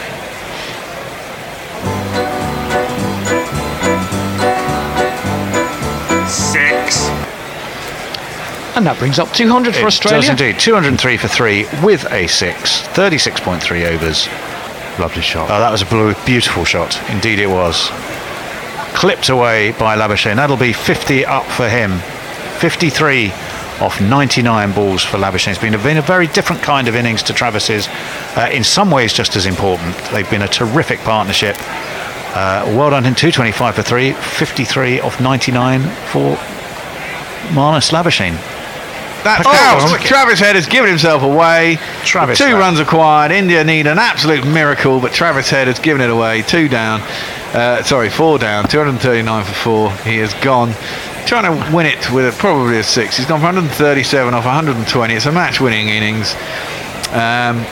[6.28, 7.08] Six.
[8.76, 10.22] And that brings up 200 for It Australia.
[10.22, 10.60] does indeed.
[10.60, 12.82] 203 for three with a six.
[12.94, 14.28] 36.3 overs.
[15.00, 15.50] Lovely shot.
[15.50, 17.00] Oh, that was a blue, beautiful shot.
[17.10, 17.90] Indeed, it was.
[19.00, 20.36] Clipped away by Labuschagne.
[20.36, 22.00] That'll be 50 up for him.
[22.60, 23.32] 53
[23.80, 25.52] off 99 balls for Labuschagne.
[25.52, 27.88] It's been a, been a very different kind of innings to Travis's.
[28.36, 29.96] Uh, in some ways, just as important.
[30.12, 31.56] They've been a terrific partnership.
[32.36, 34.12] Uh, well done in 225 for three.
[34.12, 35.80] 53 off 99
[36.12, 36.36] for
[37.56, 38.36] Marnus Labuschagne.
[39.24, 40.02] That's Oh, out.
[40.02, 41.78] Travis Head has given himself away.
[42.04, 43.32] Travis Two runs acquired.
[43.32, 46.42] India need an absolute miracle, but Travis Head has given it away.
[46.42, 47.02] Two down.
[47.54, 48.68] Uh, sorry, four down.
[48.68, 49.92] 239 for four.
[50.04, 50.74] He has gone.
[51.26, 53.18] Trying to win it with a, probably a six.
[53.18, 55.14] He's gone for 137 off 120.
[55.14, 56.34] It's a match-winning innings.
[57.12, 57.66] Um,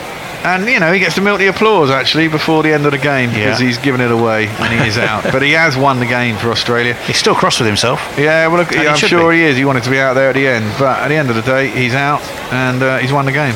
[0.44, 2.98] and you know he gets to milk the applause actually before the end of the
[2.98, 3.68] game because Yeah.
[3.68, 5.24] he's given it away and he is out.
[5.32, 6.94] but he has won the game for Australia.
[6.94, 8.00] He's still cross with himself.
[8.18, 9.38] Yeah, well, look, And he I'm sure be.
[9.38, 9.58] he is.
[9.58, 11.42] He wanted to be out there at the end, but at the end of the
[11.42, 12.22] day, he's out
[12.54, 13.54] and uh, he's won the game.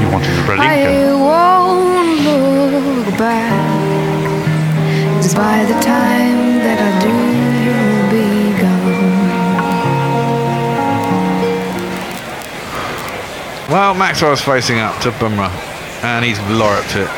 [0.00, 3.67] You wanted the I won't look back.
[5.28, 7.12] 'Cause by the time that I do,
[7.64, 8.88] you'll be gone.
[13.70, 15.50] Well, Maxwell's facing up to Bumrah,
[16.02, 17.08] and he's lorripped it.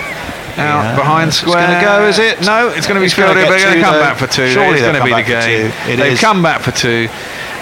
[0.58, 1.68] Out Yeah, behind it's square.
[1.68, 2.40] gonna go, is it?
[2.40, 4.00] No, it's going to be It's gonna fielded, but they're going to come though.
[4.00, 4.50] back for two.
[4.50, 5.70] Surely it's going to be the game.
[5.86, 5.92] two.
[5.92, 6.20] It They've is.
[6.20, 7.08] come back for two,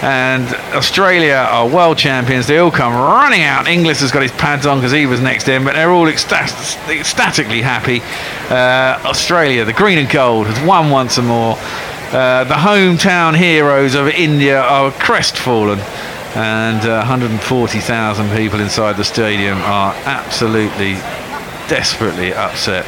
[0.01, 2.47] and Australia are world champions.
[2.47, 3.67] They all come running out.
[3.67, 7.61] Inglis has got his pads on because he was next in, but they're all ecstatically
[7.61, 8.01] happy.
[8.49, 11.57] Uh, Australia, the green and gold, has won once more.
[12.11, 15.79] Uh, the hometown heroes of India are crestfallen.
[16.35, 20.93] And uh, 140,000 people inside the stadium are absolutely,
[21.67, 22.85] desperately upset.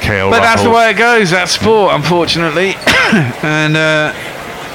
[0.00, 1.30] KL But that's the way it goes.
[1.30, 2.74] That's sport, unfortunately.
[3.42, 4.12] and uh,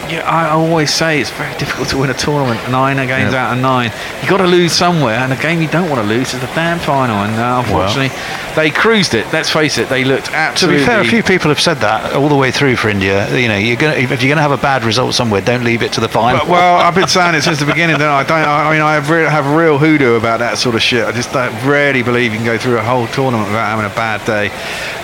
[0.09, 2.59] yeah, I always say it's very difficult to win a tournament.
[2.71, 3.47] Nine games Yeah.
[3.47, 3.91] out of nine.
[4.23, 6.47] You got to lose somewhere, and the game you don't want to lose is the
[6.47, 7.17] damn final.
[7.17, 8.11] And uh, unfortunately,
[8.55, 9.25] they cruised it.
[9.31, 10.79] Let's face it, they looked absolutely.
[10.81, 13.27] To be fair, a few people have said that all the way through for India.
[13.37, 15.83] You know, you're gonna, if you're going to have a bad result somewhere, don't leave
[15.83, 16.39] it to the final.
[16.39, 17.97] But, well, I've been saying it since the beginning.
[17.97, 18.19] Don't I?
[18.19, 18.47] I don't.
[18.47, 21.05] I mean, I have, re- have a real hoodoo about that sort of shit.
[21.05, 23.95] I just don't rarely believe you can go through a whole tournament without having a
[23.95, 24.49] bad day,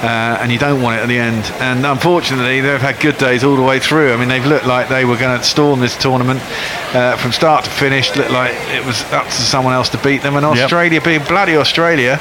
[0.03, 1.43] uh, and you don't want it at the end.
[1.61, 4.13] And unfortunately, they've had good days all the way through.
[4.13, 6.39] I mean, they've looked like they were going to storm this tournament
[6.93, 8.15] uh, from start to finish.
[8.15, 10.35] Looked like it was up to someone else to beat them.
[10.35, 10.63] And Yep.
[10.65, 12.19] Australia, being bloody Australia,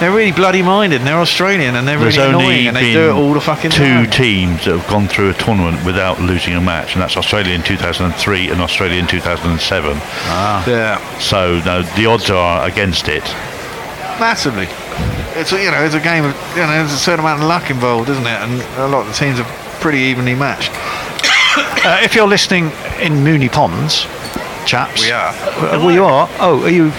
[0.00, 1.00] they're really bloody minded.
[1.00, 3.70] And they're Australian, and they're There's really annoying, and they do it all the fucking
[3.70, 4.10] two time.
[4.10, 7.62] teams that have gone through a tournament without losing a match, and that's Australia in
[7.62, 9.92] 2003 and Australia in 2007.
[10.02, 10.64] Ah.
[10.66, 11.18] Yeah.
[11.18, 13.24] So no, the odds are against it.
[14.18, 14.66] Massively.
[15.38, 17.48] It's a, you know it's a game of you know there's a certain amount of
[17.48, 18.40] luck involved, isn't it?
[18.40, 19.44] And a lot of the teams are
[19.80, 20.72] pretty evenly matched.
[21.86, 22.64] Uh, if you're listening
[23.00, 24.06] in Moonee Ponds,
[24.66, 25.30] chaps, We are.
[25.32, 26.28] Uh, well, you are.
[26.40, 26.90] Oh, are you?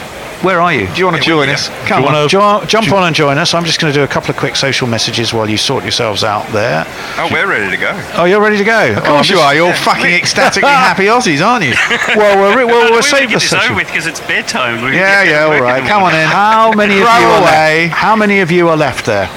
[0.46, 0.86] Where are you?
[0.88, 1.68] Do you want to join us?
[1.88, 2.14] Come on.
[2.14, 3.54] wanna jo- jump on and join us.
[3.54, 6.24] I'm just going to do a couple of quick social messages while you sort yourselves
[6.24, 6.86] out there.
[7.18, 7.92] Oh, we're ready to go.
[8.16, 8.94] Oh, you're ready to go.
[8.96, 9.54] Of course you are.
[9.56, 11.74] You're fucking ecstatically happy Aussies, aren't you?
[12.16, 13.76] well, we're, re- well, we we'll want to save get the this over session.
[13.76, 14.84] with because it's bedtime.
[14.86, 15.82] We Yeah, yeah, all work in right.
[15.82, 16.28] the Come on in.
[16.28, 17.88] How many of you Throw are away.
[17.90, 17.94] left?
[17.94, 19.28] How many of you are left there?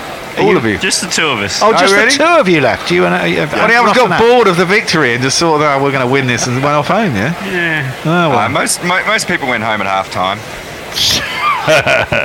[0.42, 0.78] All of you.
[0.78, 1.60] Just the two of us.
[1.62, 2.06] Oh, just really?
[2.10, 2.90] the two of you left.
[2.90, 5.38] You and uh, you- Well, the others got and bored of the victory and just
[5.38, 7.32] thought, oh, we're going to win this and went off home, yeah?
[7.46, 7.94] Yeah.
[8.04, 8.38] Oh, well.
[8.38, 10.38] Uh, most mo- most people went home at half time.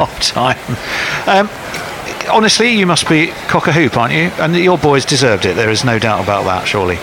[0.01, 0.58] Off time.
[1.28, 1.49] Um,
[2.34, 4.32] honestly, you must be cock a hoop, aren't you?
[4.39, 5.56] And your boys deserved it.
[5.56, 6.97] There is no doubt about that, surely.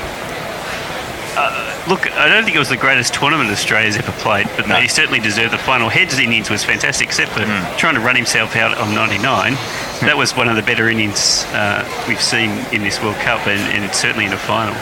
[1.88, 5.18] Look, I don't think it was the greatest tournament Australia's ever played, but he certainly
[5.18, 5.88] deserved the final.
[5.88, 7.77] Head's innings was fantastic, except for Hmm.
[7.77, 9.55] trying to run himself out on 99.
[10.03, 13.61] That was one of the better innings uh, we've seen in this World Cup, and,
[13.73, 14.75] and certainly in a final.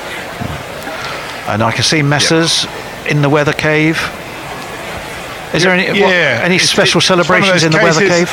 [1.48, 2.64] And I can see Messers
[3.10, 3.96] in the weather cave.
[5.52, 8.30] Is there any what- Yeah, any it's- special it's celebrations in the weather cave?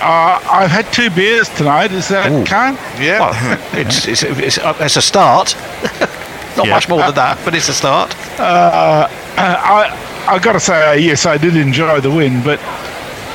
[0.00, 1.90] Uh, I've had two beers tonight.
[1.92, 2.74] Is that can?
[3.00, 3.20] Yeah.
[3.20, 5.54] Well, it's, it's, it's, uh, it's a start.
[6.56, 6.72] Not Yeah.
[6.72, 8.14] much more than that, but it's a start.
[8.40, 12.58] Uh, I I got to say, uh, yes, I did enjoy the win, but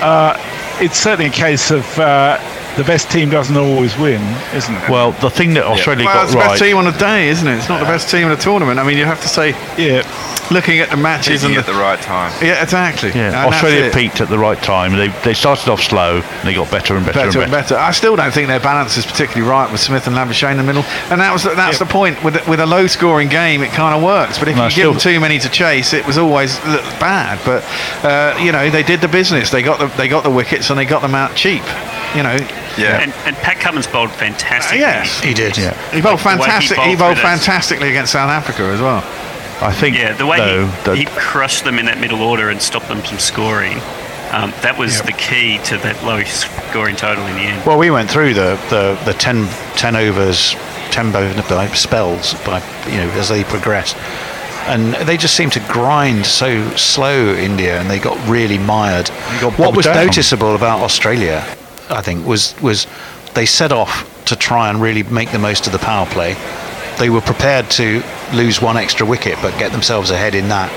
[0.02, 0.36] uh,
[0.82, 2.40] it's certainly a case of uh,
[2.78, 4.22] the best team doesn't always win,
[4.56, 4.90] isn't it?
[4.90, 6.48] Well, the thing that Australia well, got it's the right.
[6.50, 7.58] best team on a day, isn't it?
[7.58, 8.80] It's not the best team in the tournament.
[8.80, 10.04] I mean, you have to say, yeah.
[10.52, 12.34] Looking at the matches Peaking and at the right time.
[12.44, 13.10] yeah, exactly.
[13.12, 13.94] Yeah, And that's Australia it.
[13.94, 14.92] peaked at the right time.
[14.92, 17.76] They they started off slow and they got better and better, better and and better.
[17.76, 17.78] better.
[17.78, 20.64] I still don't think their balance is particularly right with Smith and Labuschagne in the
[20.64, 22.22] middle, and that was the, that's the point.
[22.22, 24.40] With with a low scoring game, it kind of works.
[24.40, 27.40] But if No, you give them too many to chase, it was always uh, bad.
[27.46, 27.64] But
[28.04, 29.52] uh, you know, they did the business.
[29.52, 31.64] They got the they got the wickets and they got them out cheap.
[32.16, 32.38] You know.
[32.78, 34.80] And, and Pat Cummins bowled fantastic.
[34.80, 35.58] Yes, he did.
[35.58, 36.78] Yeah, he bowled The way he fantastic.
[36.78, 39.04] bowled He bowled through those- fantastically against South Africa as well.
[39.64, 39.96] I think.
[39.98, 42.88] Yeah, the way though, he, that- he crushed them in that middle order and stopped
[42.88, 43.78] them from scoring,
[44.32, 47.66] um, that was the key to that low scoring total in the end.
[47.66, 50.56] Well, we went through the, the, the 10, 10 overs,
[50.92, 52.58] 10 bo- by spells by
[52.90, 53.96] you know as they progressed,
[54.68, 59.08] and they just seemed to grind so slow India, and they got really mired.
[59.42, 60.06] got What was down.
[60.08, 61.46] noticeable about Australia,
[61.92, 62.88] I think, was was
[63.34, 66.36] they set off to try and really make the most of the power play.
[67.00, 70.72] They were prepared to lose one extra wicket, but get themselves ahead in that.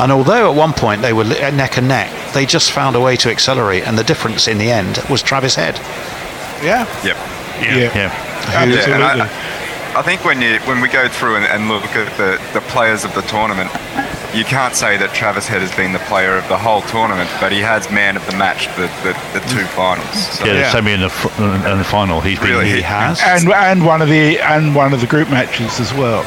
[0.00, 3.00] And although at one point they were uh, neck and neck, they just found a
[3.00, 5.76] way to accelerate, and the difference in the end was Travis Head.
[6.64, 6.86] Yeah.
[7.04, 7.16] Yep.
[7.60, 7.76] Yeah.
[7.76, 8.30] yeah.
[8.50, 9.20] Yeah, and Absolutely.
[9.20, 12.64] I, I think when you when we go through and, and look at the, the
[12.68, 13.70] players of the tournament,
[14.34, 17.52] you can't say that Travis Head has been the player of the whole tournament, but
[17.52, 20.14] he has man of the match the, the, the two finals.
[20.38, 22.20] So, yeah, the semi and the, fr- and the final.
[22.20, 22.50] He's been.
[22.50, 23.20] Really, he he- has.
[23.22, 26.22] and and one of the and one of the group matches as well.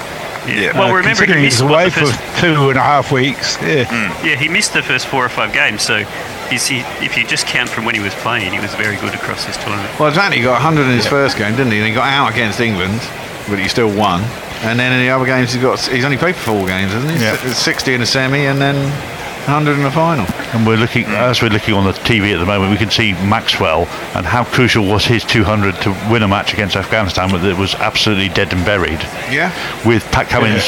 [0.48, 0.78] Yeah.
[0.78, 2.04] Well, Uh, remember he considering missed away for
[2.42, 3.56] two and a half weeks.
[3.62, 3.88] Yeah.
[4.26, 6.04] Yeah, he missed the first four or five games, so
[6.50, 9.14] he's, he, if you just count from when he was playing, he was very good
[9.16, 9.88] across this tournament.
[9.98, 10.38] Well, exactly.
[10.40, 11.78] He got 100 in his first game, didn't he?
[11.80, 13.00] And he got out against England,
[13.48, 14.20] but he still won.
[14.64, 17.12] And then in the other games, he's got he's only played for four games, hasn't
[17.18, 17.22] he?
[17.24, 17.36] Yeah.
[17.54, 18.76] 60 in the semi and then
[19.46, 20.26] 100 in the final.
[20.54, 23.12] And we're looking, as we're looking on the TV at the moment, we can see
[23.28, 27.58] Maxwell and how crucial was his 200 to win a match against Afghanistan, but it
[27.58, 29.02] was absolutely dead and buried.
[29.30, 29.52] Yeah.
[29.86, 30.64] With Pat Cummins,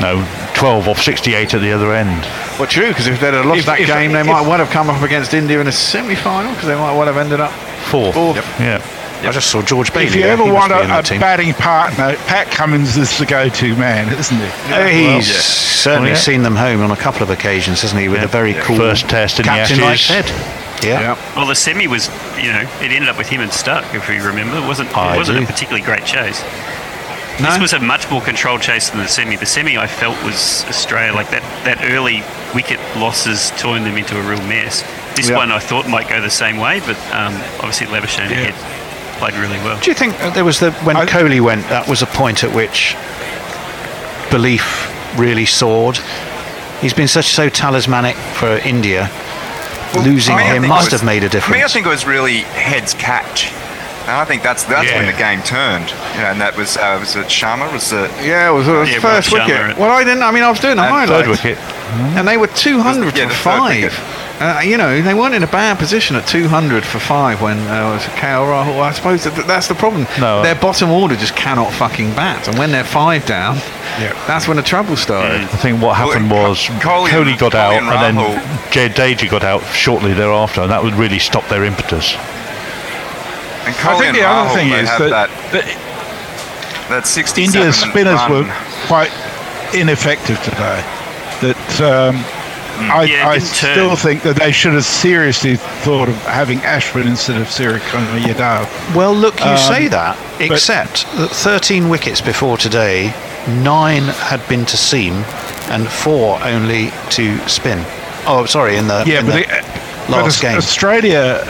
[0.00, 2.22] no, 12 off 68 at the other end.
[2.60, 4.58] Well, true, because if they'd have lost If- that if- game, they if- might well
[4.58, 7.50] have come up against India in a semi-final, because they might well have ended up
[7.90, 8.14] Fourth.
[8.14, 8.36] fourth.
[8.60, 8.80] Yeah.
[9.22, 10.06] I just saw George Bailey.
[10.06, 10.32] If you there.
[10.32, 14.44] ever He want a, a batting partner, Pat Cummins is the go-to man, isn't he?
[14.72, 16.18] Uh, he's Well, certainly Oh, yeah.
[16.18, 18.08] seen them home on a couple of occasions, hasn't he?
[18.08, 20.26] With a very cool First test in the captain like Ashes.
[20.28, 20.84] head.
[20.84, 21.16] Yeah.
[21.34, 24.18] Well, the semi was, you know, it ended up with him and Starc, if we
[24.18, 24.58] remember.
[24.58, 25.44] It wasn't, I it wasn't do.
[25.44, 26.42] a particularly great chase.
[27.40, 27.50] No?
[27.50, 29.36] This was a much more controlled chase than the semi.
[29.36, 31.12] The semi, I felt, was Australia.
[31.14, 32.22] Like that, that early
[32.54, 34.82] wicket losses turned them into a real mess.
[35.16, 35.36] This Yeah.
[35.36, 38.50] one I thought might go the same way, but um, obviously Labuschagne Yeah.
[38.50, 38.54] had
[39.18, 39.78] played really well.
[39.80, 41.68] Do you think there was the when I- Kohli went?
[41.68, 42.94] That was a point at which
[44.30, 45.98] belief really soared.
[46.80, 49.10] He's been such so talismanic for India.
[50.04, 52.04] Losing I mean, him must was- have made a For me, I think it was
[52.06, 53.50] really Head's catch.
[54.06, 55.88] And I think that's that's when the game turned.
[56.14, 57.72] You know, and that was uh, was it Sharma?
[57.72, 58.08] Was it?
[58.22, 59.76] Yeah, it was, it was Yeah, first wicket.
[59.78, 60.22] Well, I didn't.
[60.22, 61.26] I mean, I was doing a And highlights.
[61.26, 61.58] Third wicket.
[62.16, 64.25] and they were 200 Yeah, for third five.
[64.36, 64.56] Wicket.
[64.56, 67.92] Uh, you know, they weren't in a bad position at 200 for five when uh,
[67.92, 68.80] was it KL Rahul.
[68.80, 70.06] I suppose that, that's the problem.
[70.20, 70.42] No.
[70.42, 73.56] Their bottom order just cannot fucking bat, and when they're five down,
[74.26, 75.42] that's when the trouble started.
[75.42, 78.34] I think what happened was Kohli Kohli got Kohli out and and, Rahul.
[78.72, 82.14] then Jadeja got out shortly thereafter, and that would really stop their impetus.
[83.66, 85.86] And I think and the other thing is that, that, that
[86.88, 88.46] that 67 India's spinners run.
[88.46, 88.54] were
[88.86, 89.10] quite
[89.74, 90.84] ineffective today.
[91.42, 92.24] That um,
[92.78, 93.72] I, Yeah, I didn't turn.
[93.74, 98.94] still think that they should have seriously thought of having Ashwin instead of Suryakumar Yadav.
[98.94, 103.12] Well, look, you Um, say that, except that 13 wickets before today,
[103.62, 105.24] nine had been to seam,
[105.70, 107.84] and four only to spin.
[108.26, 109.64] Oh, sorry, in the Yeah, in but, the it,
[110.08, 110.56] but last Aus- game.
[110.58, 111.46] Australia,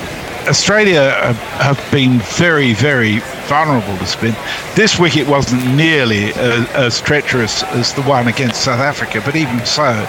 [0.49, 1.39] Australia have,
[1.79, 4.35] have been very, very vulnerable to spin.
[4.75, 9.65] This wicket wasn't nearly as, as treacherous as the one against South Africa, but even
[9.67, 10.07] so,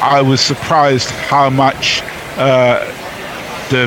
[0.00, 2.02] I was surprised how much
[2.36, 2.84] uh,
[3.70, 3.84] the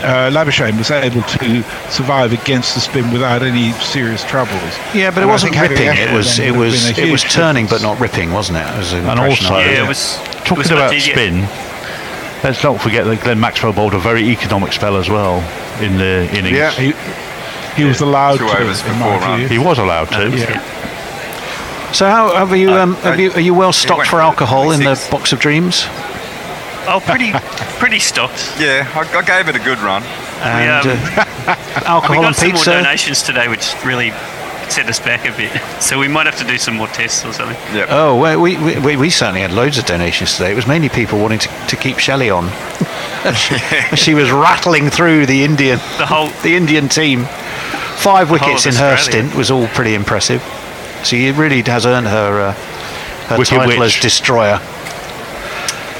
[0.00, 4.54] uh, Labuschagne was able to survive against the spin without any serious troubles.
[4.94, 5.88] Yeah, but it And I wasn't ripping.
[5.88, 8.66] It was it was it was huge turning but not ripping, wasn't it?
[8.66, 10.44] it was an And impression also, I had.
[10.44, 11.40] talking about spin,
[12.44, 15.38] let's not forget that Glenn Maxwell bowled a very economic spell as well
[15.82, 16.56] in the innings.
[16.56, 16.92] Yeah, he,
[17.80, 18.58] he was allowed Two to.
[18.58, 19.48] overs for in my view.
[19.48, 20.30] He was allowed to.
[20.36, 20.87] Yeah.
[21.92, 22.70] So how have you?
[22.72, 25.84] Um, have you are you well stocked for for alcohol in the box of dreams?
[26.90, 27.32] Oh, pretty,
[27.78, 28.54] pretty stocked.
[28.58, 30.02] Yeah, I, I gave it a good run.
[30.40, 30.98] And, we, um,
[31.84, 32.70] alcohol we got and some pizza?
[32.70, 34.10] more donations today, which really
[34.70, 35.52] set us back a bit.
[35.82, 37.56] So we might have to do some more tests or something.
[37.88, 40.52] Oh, well, we, we, we, we certainly had loads of donations today.
[40.52, 42.50] It was mainly people wanting to, to keep Shelley on.
[43.34, 43.56] she,
[43.96, 47.26] she was rattling through the Indian the whole the Indian team.
[47.96, 49.28] Five wickets of in her Australia.
[49.28, 50.42] stint was all pretty impressive.
[51.04, 52.52] She really has earned her uh,
[53.28, 53.96] her Wicked title witch.
[53.96, 54.58] as destroyer.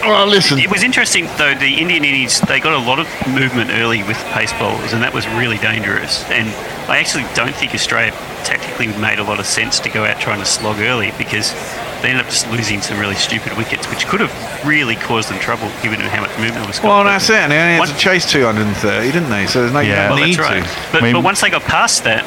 [0.03, 0.59] Well, listen.
[0.59, 1.55] It was interesting though.
[1.55, 5.13] The Indian innings they got a lot of movement early with pace bowlers, and that
[5.13, 6.25] was really dangerous.
[6.31, 6.49] And
[6.89, 8.13] I actually don't think Australia
[8.45, 11.53] tactically made a lot of sense to go out trying to slog early because
[12.01, 14.33] they ended up just losing some really stupid wickets, which could have
[14.65, 16.81] really caused them trouble given how much movement was.
[16.81, 17.05] Well, got.
[17.05, 17.37] that's it.
[17.37, 19.47] And they only had to chase 230, didn't they?
[19.47, 20.65] So there's no well, need that's right.
[20.65, 20.93] to.
[20.93, 22.25] But, but once they got past that,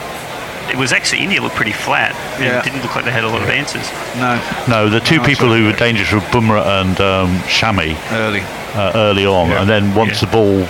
[0.69, 2.13] it was actually India looked pretty flat.
[2.39, 2.59] Yeah.
[2.59, 3.89] It didn't look like they had a lot of answers.
[4.17, 4.39] No.
[4.67, 8.41] No, the two No, people who were dangerous were Bumrah and um, Shami early,
[8.75, 9.61] uh, early on, Yeah.
[9.61, 10.27] and then once Yeah.
[10.29, 10.67] the ball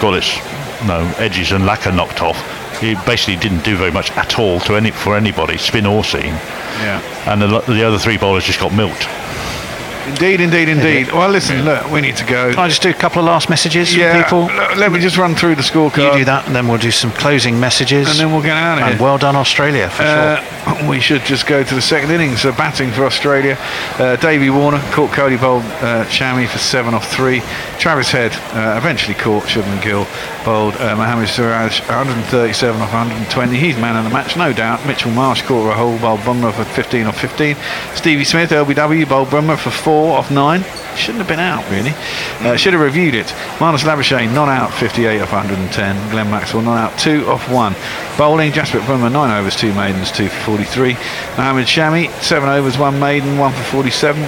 [0.00, 0.38] got its
[0.86, 2.38] no edges and lacquer knocked off,
[2.82, 6.34] it basically didn't do very much at all to any for anybody, spin or seam,
[6.80, 7.00] Yeah.
[7.26, 9.06] and the, the other three bowlers just got milked.
[10.06, 11.12] Indeed, indeed, indeed.
[11.12, 12.50] Well, listen, look, we need to go.
[12.50, 14.76] Can I just do a couple of last messages Yeah, from people?
[14.78, 16.12] let me just run through the scorecard.
[16.12, 18.08] You do that, and then we'll do some closing messages.
[18.10, 19.02] And then we'll get out of And here.
[19.02, 20.08] well done, Australia, for sure.
[20.08, 22.40] Uh, we should just go to the second innings.
[22.42, 23.56] So batting for Australia,
[23.98, 27.40] uh, Davey Warner caught Kohli bowled uh, Shami for seven off three.
[27.78, 30.06] Travis Head uh, eventually caught Shubman Gill
[30.44, 33.56] bowled uh, Mohamed Siraj 137 off 120.
[33.56, 34.84] He's man of the match, no doubt.
[34.86, 37.56] Mitchell Marsh caught Rahul bowled Bumrah for 15 off 15.
[37.94, 40.64] Stevie Smith LBW bowled Bumrah for four off nine.
[40.96, 41.92] Shouldn't have been out really.
[42.40, 43.26] Uh, should have reviewed it.
[43.58, 46.10] Marnus Labuschagne not out 58 off 110.
[46.10, 47.74] Glenn Maxwell not out two off one.
[48.18, 50.92] Bowling Jasprit Bumrah nine overs two maidens two for 43.
[51.38, 54.22] Mohamed Shami seven overs one maiden one for 47.
[54.22, 54.26] Uh,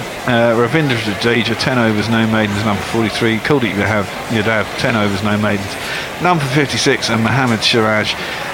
[0.57, 3.37] Ravindra Jadeja 10 overs no maidens none for 43.
[3.37, 5.73] Kuldeep Yadav Yadav 10 overs no maidens
[6.23, 7.09] none for 56.
[7.09, 8.13] And Mohamed Siraj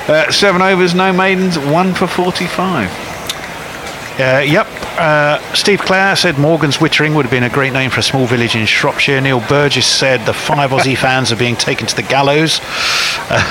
[0.10, 3.11] uh, seven overs no maidens one for 45.
[4.20, 4.68] Uh, yep.
[5.00, 8.28] Uh, Steve Clare said Morgan's Wittering would have been a great name for a small
[8.28, 9.22] village in Shropshire.
[9.22, 12.60] Neil Burgess said the five Aussie fans are being taken to the gallows.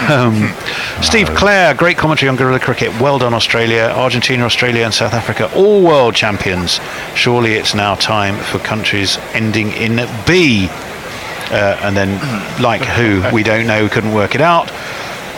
[0.09, 0.55] Um,
[1.03, 2.89] Steve Clare, great commentary on Guerilla Cricket.
[3.01, 3.93] Well done, Australia.
[3.97, 6.79] Argentina, Australia, and South Africa, all world champions.
[7.15, 9.97] Surely it's now time for countries ending in
[10.27, 10.69] B.
[11.51, 12.11] Uh, and then,
[12.63, 14.71] like who, we don't know, We couldn't work it out.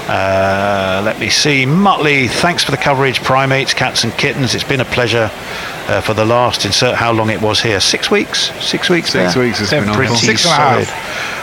[0.09, 1.65] Uh, let me see.
[1.65, 3.23] Mutley, thanks for the coverage.
[3.23, 4.55] Primates, cats, and kittens.
[4.55, 6.65] It's been a pleasure uh, for the last.
[6.65, 7.81] Insert how long it was here.
[7.81, 8.51] Six weeks.
[8.65, 9.13] Six weeks.
[9.13, 9.45] Six there?
[9.45, 10.19] weeks it's been Pretty for.
[10.19, 10.89] Six solid.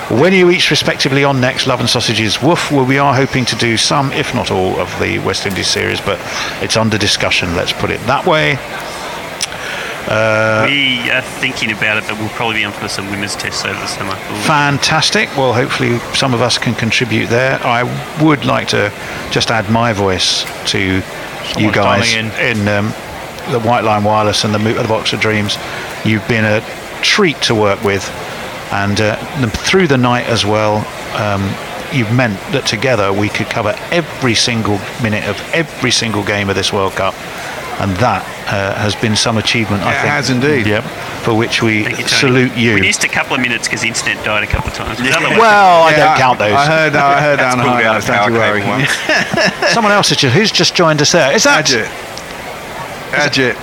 [0.09, 1.67] When are you each respectively on next?
[1.67, 2.41] Love and sausages.
[2.41, 2.71] Woof.
[2.71, 6.01] Well, we are hoping to do some, if not all, of the West Indies series,
[6.01, 6.19] but
[6.63, 7.55] it's under discussion.
[7.55, 8.57] Let's put it that way.
[10.07, 13.65] Uh, we are thinking about it, but we'll probably be on for some women's tests
[13.65, 14.13] over the summer.
[14.31, 15.29] We'll- Fantastic.
[15.37, 17.59] Well, hopefully some of us can contribute there.
[17.65, 17.83] I
[18.23, 18.91] would like to
[19.31, 20.79] just add my voice to
[21.57, 22.85] you guys dialing in, um,
[23.51, 25.57] the White Line Wireless and the, Mo- the Box of Dreams.
[26.05, 26.61] You've been a
[27.01, 28.07] treat to work with,
[28.71, 30.85] and uh, the- through the night as well.
[31.15, 31.53] Um,
[31.91, 36.55] You've meant that together we could cover every single minute of every single game of
[36.55, 37.15] this World Cup,
[37.79, 39.83] and that uh, has been some achievement.
[39.83, 40.05] I think.
[40.05, 40.67] It has indeed.
[40.67, 40.83] Yep.
[41.23, 42.75] For which we you, salute you.
[42.75, 44.99] We missed a couple of minutes because the internet died a couple of times.
[44.99, 46.53] But Well, I Yeah, don't count those.
[46.53, 48.61] I heard, I heard That's down the high out of don't you power worry.
[48.61, 51.33] cable Someone else has just, who's just joined us there.
[51.33, 51.87] Is that Ajit.
[53.11, 53.55] Ajit.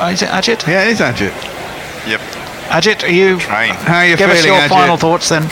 [0.00, 0.66] Uh, is it Ajit?
[0.66, 1.32] Yeah, it is Ajit.
[2.08, 2.20] Yep.
[2.70, 3.38] Ajit, are you?
[3.38, 3.74] Train.
[3.74, 4.68] How are you Give us your Ajit?
[4.68, 5.42] final thoughts then.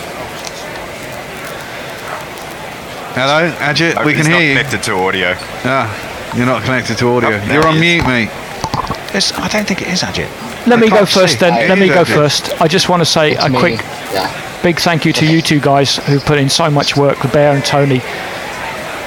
[3.14, 4.04] Hello, Ajit.
[4.04, 4.56] We he's can not hear you.
[4.56, 5.34] connected to audio.
[5.64, 5.88] Ah,
[6.36, 7.30] you're not connected to audio.
[7.30, 8.30] Oh, you're on he mute, mate.
[9.14, 10.28] It's, I don't think it is Ajit.
[10.66, 11.38] Let I me go first see.
[11.38, 11.54] then.
[11.64, 12.14] It Let me go Ajit.
[12.14, 12.60] first.
[12.60, 13.58] I just want to say a me.
[13.58, 13.80] quick
[14.12, 14.30] Yeah.
[14.62, 17.54] big thank you to you two guys who put in so much work with Bear
[17.54, 18.00] and Tony.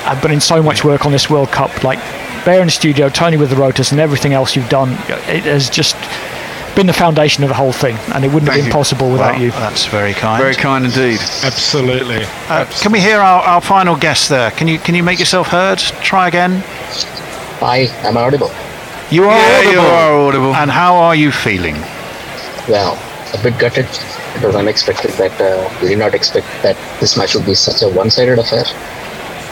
[0.06, 1.84] I've put in so much work on this World Cup.
[1.84, 2.00] Like
[2.46, 4.94] Bear in the studio, Tony with the rotors, and everything else you've done.
[5.30, 5.96] It has just
[6.76, 8.72] been the foundation of the whole thing, and it wouldn't Thank have been you.
[8.72, 9.52] possible without Well, you.
[9.52, 10.42] That's very kind.
[10.42, 11.20] Very kind indeed.
[11.44, 12.24] Absolutely.
[12.50, 14.50] Uh, can we hear our, our final guest there?
[14.52, 15.78] Can you can you make yourself heard?
[15.78, 16.64] Try again.
[17.62, 18.52] Hi, am audible?
[19.12, 19.72] You are Yeah, audible.
[19.74, 20.56] you are audible.
[20.56, 21.76] And how are you feeling?
[22.68, 22.98] Well,
[23.34, 23.88] a bit gutted
[24.36, 27.82] It was unexpected that uh, we did not expect that this match would be such
[27.84, 28.64] a one-sided affair.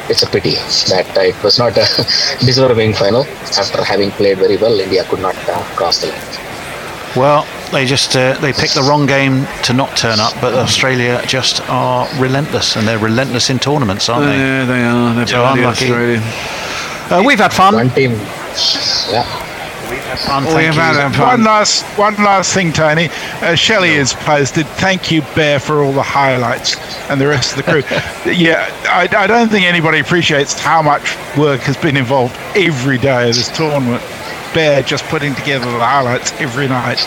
[0.09, 0.55] It's a pity
[0.89, 1.85] that uh, it was not a
[2.45, 3.25] deserving final.
[3.57, 6.21] After having played very well, India could not uh, cross the line.
[7.15, 11.21] Well, they just uh, they picked the wrong game to not turn up, but Australia
[11.27, 14.37] just are relentless, and they're relentless in tournaments, aren't they?
[14.37, 15.13] Yeah, they are.
[15.15, 15.85] They're So unlucky.
[15.91, 16.23] Australian.
[17.09, 17.73] Uh, we've had fun.
[17.73, 19.25] One team, yeah.
[20.17, 20.81] Fun, we have you.
[20.81, 23.09] had one last one last thing, Tony.
[23.41, 26.77] Uh, Shelley has posted, "Thank you, Bear, for all the highlights
[27.09, 27.81] and the rest of the crew."
[28.31, 33.29] yeah, I, I don't think anybody appreciates how much work has been involved every day
[33.29, 34.03] of this tournament.
[34.53, 36.99] Bear just putting together the highlights every night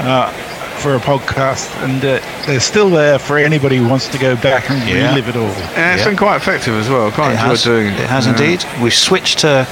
[0.00, 0.32] uh,
[0.80, 4.70] for a podcast, and uh, they're still there for anybody who wants to go back
[4.70, 5.10] and Yeah.
[5.10, 5.48] relive it all.
[5.76, 7.10] Yeah, it's been quite effective as well.
[7.12, 8.00] Quite It enjoyed has, doing it.
[8.00, 8.32] it has Yeah.
[8.32, 8.64] indeed.
[8.80, 9.66] We've switched to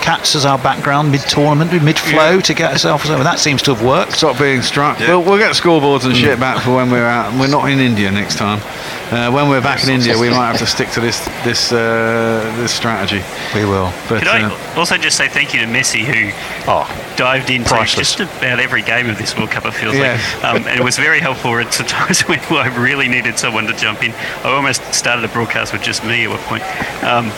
[0.00, 3.22] cats as our background mid-tournament, mid-flow to get ourselves over.
[3.24, 4.12] That seems to have worked.
[4.12, 4.98] Stop being struck.
[5.00, 7.30] We'll, we'll get scoreboards and shit back for when we're out.
[7.30, 8.60] and We're not in India next time.
[9.06, 12.40] Uh, when we're back in India, we might have to stick to this this uh,
[12.56, 13.22] this strategy.
[13.54, 13.92] We will.
[14.08, 16.32] But Could I uh, also just say thank you to Messi, who
[16.68, 16.86] oh,
[17.16, 18.16] dived into priceless.
[18.16, 20.34] just about every game of this World Cup, it feels Yes.
[20.42, 20.44] like.
[20.44, 23.74] Um, and it was very helpful at some times when I really needed someone to
[23.74, 24.10] jump in.
[24.44, 26.64] I almost started a broadcast with just me at one point.
[27.04, 27.30] Um,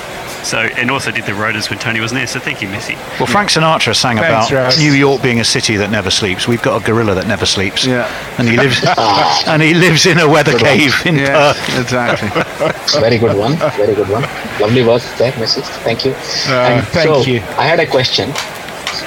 [0.49, 2.26] so, and also did the rotors when Tony wasn't there.
[2.26, 2.96] So thank you, Messi.
[3.20, 4.78] Well, Frank Sinatra sang Thanks, about Raz.
[4.78, 6.49] New York being a city that never sleeps.
[6.49, 7.84] We've got a gorilla that never sleeps.
[7.84, 8.09] Yeah.
[8.38, 8.82] And he lives
[9.46, 10.70] and he lives in a weather Good one.
[10.70, 11.78] cave in yeah, Perth.
[11.78, 12.28] exactly.
[13.01, 13.57] Very good one.
[13.76, 14.22] Very good one.
[14.59, 15.62] Lovely work there, Messi.
[15.84, 16.12] Thank you.
[16.12, 17.40] Uh, thank so, you.
[17.59, 18.32] I had a question.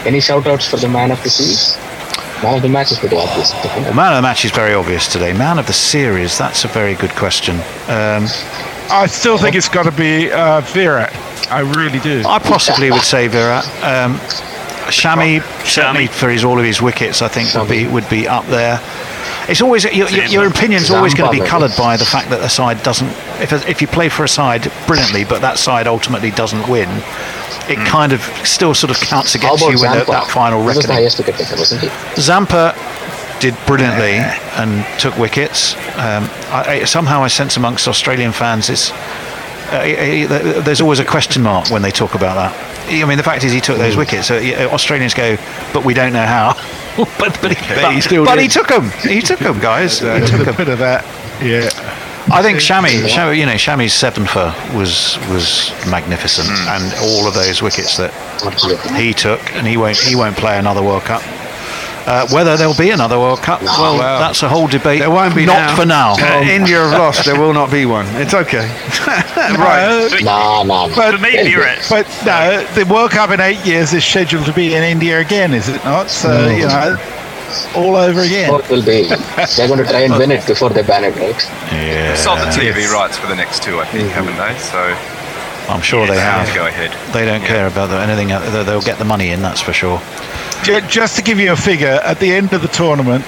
[0.06, 1.76] Any shout outs for the man of the series?
[2.44, 3.52] Man of the match is pretty obvious.
[3.52, 3.66] I.
[3.82, 5.34] Well, man of the match is very obvious today.
[5.34, 7.56] Man of the series, that's a very good question.
[7.88, 8.28] Um,
[8.92, 11.14] I still think it's got to be uh, Virat.
[11.52, 12.24] I really do.
[12.26, 13.66] I possibly would say Virat.
[13.84, 14.16] Um,
[14.90, 18.46] Shami, certainly for his all of his wickets, I think would be would be up
[18.48, 18.80] there.
[19.48, 22.42] It's always your, your, your opinion's always going to be coloured by the fact that
[22.42, 23.10] a side doesn't.
[23.42, 26.90] If if you play for a side brilliantly, but that side ultimately doesn't win,
[27.70, 29.36] it kind of still sort of counts.
[29.36, 30.96] Against about you in that, final He reckoning.
[30.98, 31.90] highest wicket taker, wasn't he?
[32.22, 32.76] Zampa
[33.40, 34.18] did brilliantly
[34.58, 35.76] and took wickets.
[35.96, 38.92] Um, I, I, somehow I sense amongst Australian fans it's.
[39.72, 42.54] Uh, there's always a question mark when they talk about that.
[42.90, 43.84] I mean, the fact is he took Hmm.
[43.84, 44.28] those wickets.
[44.28, 45.38] So Australians go,
[45.74, 46.54] but we don't know how.
[47.18, 48.90] but but, he, But he still but he took them.
[49.02, 50.00] He took them, guys.
[50.00, 51.06] He took a bit of that.
[51.42, 51.70] Yeah.
[52.32, 57.34] I think Shami, Shami, you know, Shami's seven for was was magnificent, and all of
[57.34, 58.14] those wickets that
[58.96, 61.22] he took, and he won't he won't play another World Cup.
[62.06, 65.00] Uh, whether there'll be another World Cup, well, Well, that's a whole debate.
[65.00, 65.76] There won't be not now.
[65.76, 66.14] for now.
[66.20, 67.26] Uh, India have lost.
[67.26, 68.08] There will not be one.
[68.16, 68.68] It's okay.
[69.38, 70.10] right.
[70.24, 70.88] Nah, nah.
[70.96, 71.86] But, For me, Virat.
[71.90, 75.54] but no, the World Cup in eight years is scheduled to be in India again,
[75.54, 76.10] is it not?
[76.10, 76.98] So, you know,
[77.76, 78.52] all over again.
[78.52, 79.04] What will be?
[79.08, 81.36] They're going to try and win it before they ban it, right?
[81.72, 84.58] Yeah, Sold the TV rights for the next two, I think, haven't they?
[84.60, 84.80] So
[85.72, 86.54] I'm sure they have.
[86.56, 86.92] go ahead.
[87.14, 88.32] They don't care about the- anything.
[88.32, 90.02] uh, They'll get the money in, that's for sure.
[90.64, 93.26] Ju- Just to give you a figure, at the end of the tournament,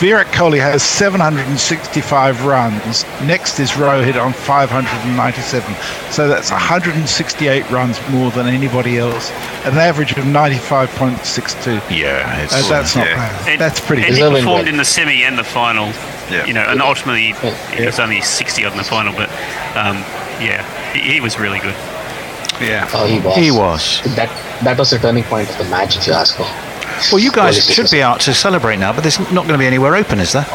[0.00, 3.04] Virat Kohli has 765 runs.
[3.22, 5.74] Next is Rohit on 597.
[6.10, 9.30] So that's 168 runs more than anybody else.
[9.64, 11.80] An average of 95.62.
[11.90, 13.14] Yeah, Uh, that's not yeah.
[13.16, 13.48] bad.
[13.48, 14.32] And, That's pretty and good.
[14.32, 15.92] he performed in the semi and the final.
[16.30, 16.46] Yeah.
[16.46, 17.34] You know, and ultimately
[17.78, 19.28] it was only 60 odd in the final, but
[19.76, 19.98] um,
[20.40, 20.64] yeah,
[20.94, 21.74] he, he was really good.
[22.62, 22.88] Yeah.
[22.92, 23.36] Oh, he was.
[23.36, 24.00] He was.
[24.16, 24.28] That
[24.64, 26.46] that was the turning point of the match, if you ask me.
[27.10, 29.58] Well, you guys Quality should be out to celebrate now, but there's not going to
[29.58, 30.46] be anywhere open, is there?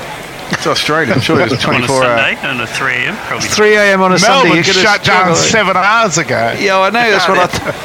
[0.49, 1.13] It's Australia.
[1.13, 2.21] I'm sure it was On a 24 hours.
[2.21, 3.15] Sunday and a 3 a.m.
[3.27, 3.47] probably.
[3.49, 4.01] 3 a.m.
[4.01, 4.49] on a Sunday.
[4.49, 5.35] Melbourne you're shut down struggle.
[5.35, 6.55] seven hours ago.
[6.57, 7.11] Yeah, I know.
[7.11, 7.47] That's what I.
[7.47, 7.75] Th-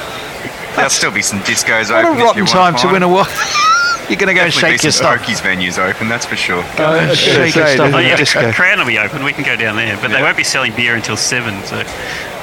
[0.77, 2.21] There'll still be some discos what open.
[2.21, 3.27] a rotten if you time to win a world.
[4.09, 5.27] You're going to go and Definitely shake be your some stuff.
[5.27, 6.63] Pokies venues open, that's for sure.
[6.77, 8.53] Go and shake your stuff Oh, yeah, the disco.
[8.53, 9.25] Crown will be open.
[9.25, 11.63] We can go down there, but they won't be selling beer until seven.
[11.65, 11.83] So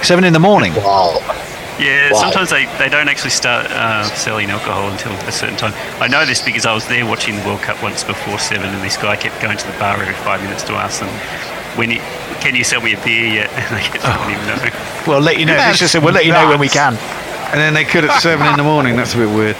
[0.01, 0.73] Seven in the morning.
[0.75, 1.19] Wow.
[1.79, 2.19] Yeah, Wow.
[2.19, 5.73] sometimes they, they don't actually start uh, selling alcohol until a certain time.
[6.01, 8.83] I know this because I was there watching the World Cup once before seven, and
[8.83, 11.09] this guy kept going to the bar every five minutes to ask them,
[11.77, 11.99] "When you,
[12.41, 14.69] can you sell me a beer yet?" And they kept telling him no.
[15.07, 15.55] We'll let you know.
[15.71, 16.97] This is- we'll let you know when we can.
[17.51, 18.95] And then they could at 7 in the morning.
[18.95, 19.55] That's a bit weird.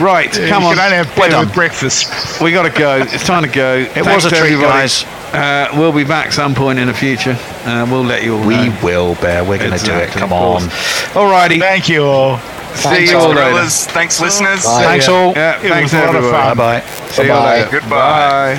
[0.00, 0.74] Right, come you on.
[0.76, 1.46] can only have We're beer done.
[1.46, 2.40] with breakfast.
[2.40, 2.98] We got to go.
[2.98, 3.76] It's time to go.
[3.78, 5.04] It was a treat, guys.
[5.32, 7.36] Uh, we'll be back some point in the future.
[7.64, 8.78] Uh, we'll let you all We know.
[8.82, 9.44] will, Bear.
[9.44, 10.10] We're going to do it.
[10.10, 10.60] Come on.
[10.60, 10.72] course.
[11.14, 11.58] Alrighty.
[11.58, 12.38] Thank you all.
[12.38, 13.40] See Thanks, you all later.
[13.50, 14.64] Gorillas, thanks, listeners.
[14.64, 14.84] Bye.
[14.84, 15.32] Thanks all.
[15.32, 16.32] Yeah, It thanks was of everyone.
[16.32, 16.80] Bye bye.
[17.10, 17.58] See you Bye-bye.
[17.58, 17.70] later.
[17.80, 18.58] Goodbye.